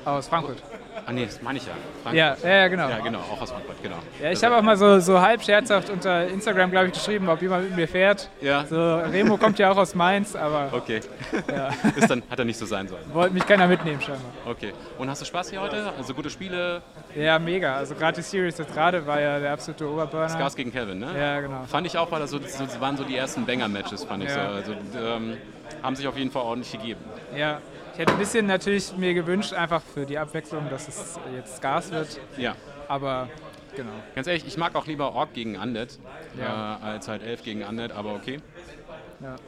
[0.05, 0.61] Aus Frankfurt.
[1.05, 2.11] Ah nee, das meine ich ja.
[2.13, 2.89] Ja, ja, ja, genau.
[2.89, 3.97] Ja, genau, auch aus Frankfurt, genau.
[4.21, 7.41] Ja, ich habe auch mal so, so halb scherzhaft unter Instagram, glaube ich, geschrieben, ob
[7.41, 8.29] jemand mit mir fährt.
[8.41, 8.65] Ja.
[8.65, 11.01] So, Remo kommt ja auch aus Mainz, aber Okay.
[11.51, 11.69] Ja.
[11.95, 13.03] Ist dann, hat er nicht so sein sollen.
[13.13, 14.31] wollte mich keiner mitnehmen scheinbar.
[14.45, 14.73] Okay.
[14.97, 15.91] Und hast du Spaß hier heute?
[15.97, 16.81] Also gute Spiele?
[17.15, 17.75] Ja, mega.
[17.75, 20.29] Also gerade die Series jetzt gerade war ja der absolute Oberburner.
[20.29, 21.07] Scars gegen Kevin, ne?
[21.17, 21.63] Ja, genau.
[21.67, 24.29] Fand ich auch, weil das so, so das waren so die ersten Banger-Matches, fand ich
[24.29, 24.35] Ja.
[24.63, 24.71] so.
[24.71, 25.37] Also ähm,
[25.83, 26.99] haben sich auf jeden Fall ordentlich gegeben.
[27.35, 27.59] Ja,
[27.93, 31.91] ich hätte ein bisschen natürlich mir gewünscht, einfach für die Abwechslung, dass es jetzt Scars
[31.91, 32.19] wird.
[32.37, 32.55] Ja.
[32.87, 33.29] Aber
[33.75, 33.91] genau.
[34.15, 35.97] Ganz ehrlich, ich mag auch lieber Orc gegen Undead
[36.37, 36.77] Ja.
[36.81, 38.39] äh, als halt Elf gegen Undead, aber okay.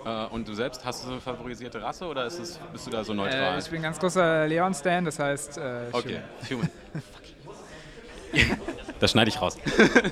[0.06, 0.26] Ja.
[0.26, 3.04] Äh, und du selbst, hast du so eine favorisierte Rasse oder es, bist du da
[3.04, 3.56] so neutral?
[3.56, 5.58] Äh, ich bin ein ganz großer Leon-Stan, das heißt.
[5.58, 6.20] Äh, Okay,
[6.50, 6.70] Human.
[6.70, 6.70] Human.
[9.00, 9.58] das schneide ich raus.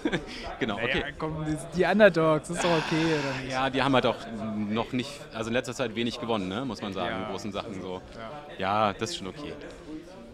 [0.60, 1.00] genau, okay.
[1.00, 1.46] Ja, komm,
[1.76, 3.06] die, Underdogs, das ist doch okay.
[3.20, 3.52] Oder nicht?
[3.52, 4.16] Ja, die haben halt auch
[4.56, 6.66] noch nicht, also in letzter Zeit wenig gewonnen, ne?
[6.66, 7.26] muss man sagen, Ja.
[7.26, 8.02] in großen Sachen so.
[8.58, 9.54] Ja, das ist schon okay.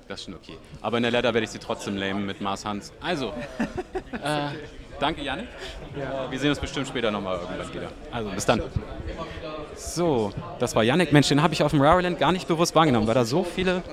[0.07, 0.57] Das ist schon okay.
[0.81, 2.93] Aber in der Letter werde ich sie trotzdem lamen mit Mars Hans.
[3.01, 3.33] Also,
[4.13, 4.49] äh,
[4.99, 5.47] danke Janik.
[5.97, 6.27] Ja.
[6.27, 7.91] Äh, wir sehen uns bestimmt später nochmal irgendwann wieder.
[8.11, 8.61] Also, bis dann.
[9.75, 11.11] So, das war Yannick.
[11.11, 13.83] Mensch, den habe ich auf dem Rariland gar nicht bewusst wahrgenommen, weil da so viele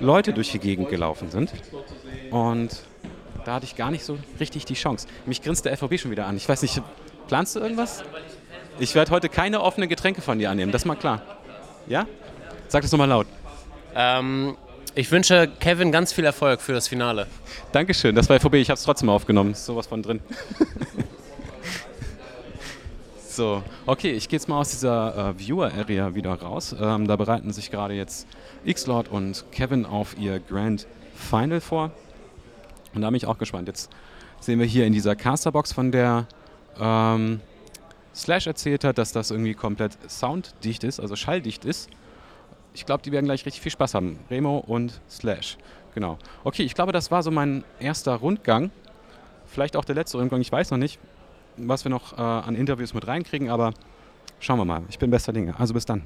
[0.00, 1.52] Leute durch die Gegend gelaufen sind.
[2.30, 2.70] Und
[3.48, 5.08] da hatte ich gar nicht so richtig die Chance.
[5.24, 6.36] Mich grinst der FVB schon wieder an.
[6.36, 6.82] Ich weiß nicht,
[7.28, 8.04] planst du irgendwas?
[8.78, 11.22] Ich werde heute keine offenen Getränke von dir annehmen, das ist mal klar.
[11.86, 12.06] Ja?
[12.68, 13.26] Sag das nochmal laut.
[13.94, 14.54] Ähm,
[14.94, 17.26] ich wünsche Kevin ganz viel Erfolg für das Finale.
[17.72, 19.52] Dankeschön, das war FVB, ich habe es trotzdem aufgenommen.
[19.52, 20.20] Ist sowas von drin.
[23.30, 26.76] so, okay, ich gehe jetzt mal aus dieser äh, Viewer-Area wieder raus.
[26.78, 28.26] Ähm, da bereiten sich gerade jetzt
[28.66, 31.92] X-Lord und Kevin auf ihr Grand Final vor.
[32.94, 33.68] Und da bin ich auch gespannt.
[33.68, 33.90] Jetzt
[34.40, 36.26] sehen wir hier in dieser Casterbox, von der
[36.78, 37.40] ähm,
[38.14, 41.88] Slash erzählt hat, dass das irgendwie komplett sounddicht ist, also schalldicht ist.
[42.74, 44.18] Ich glaube, die werden gleich richtig viel Spaß haben.
[44.30, 45.56] Remo und Slash.
[45.94, 46.18] Genau.
[46.44, 48.70] Okay, ich glaube, das war so mein erster Rundgang.
[49.46, 50.98] Vielleicht auch der letzte Rundgang, ich weiß noch nicht,
[51.56, 53.72] was wir noch äh, an Interviews mit reinkriegen, aber
[54.40, 54.82] schauen wir mal.
[54.90, 55.58] Ich bin bester Dinge.
[55.58, 56.02] Also bis dann.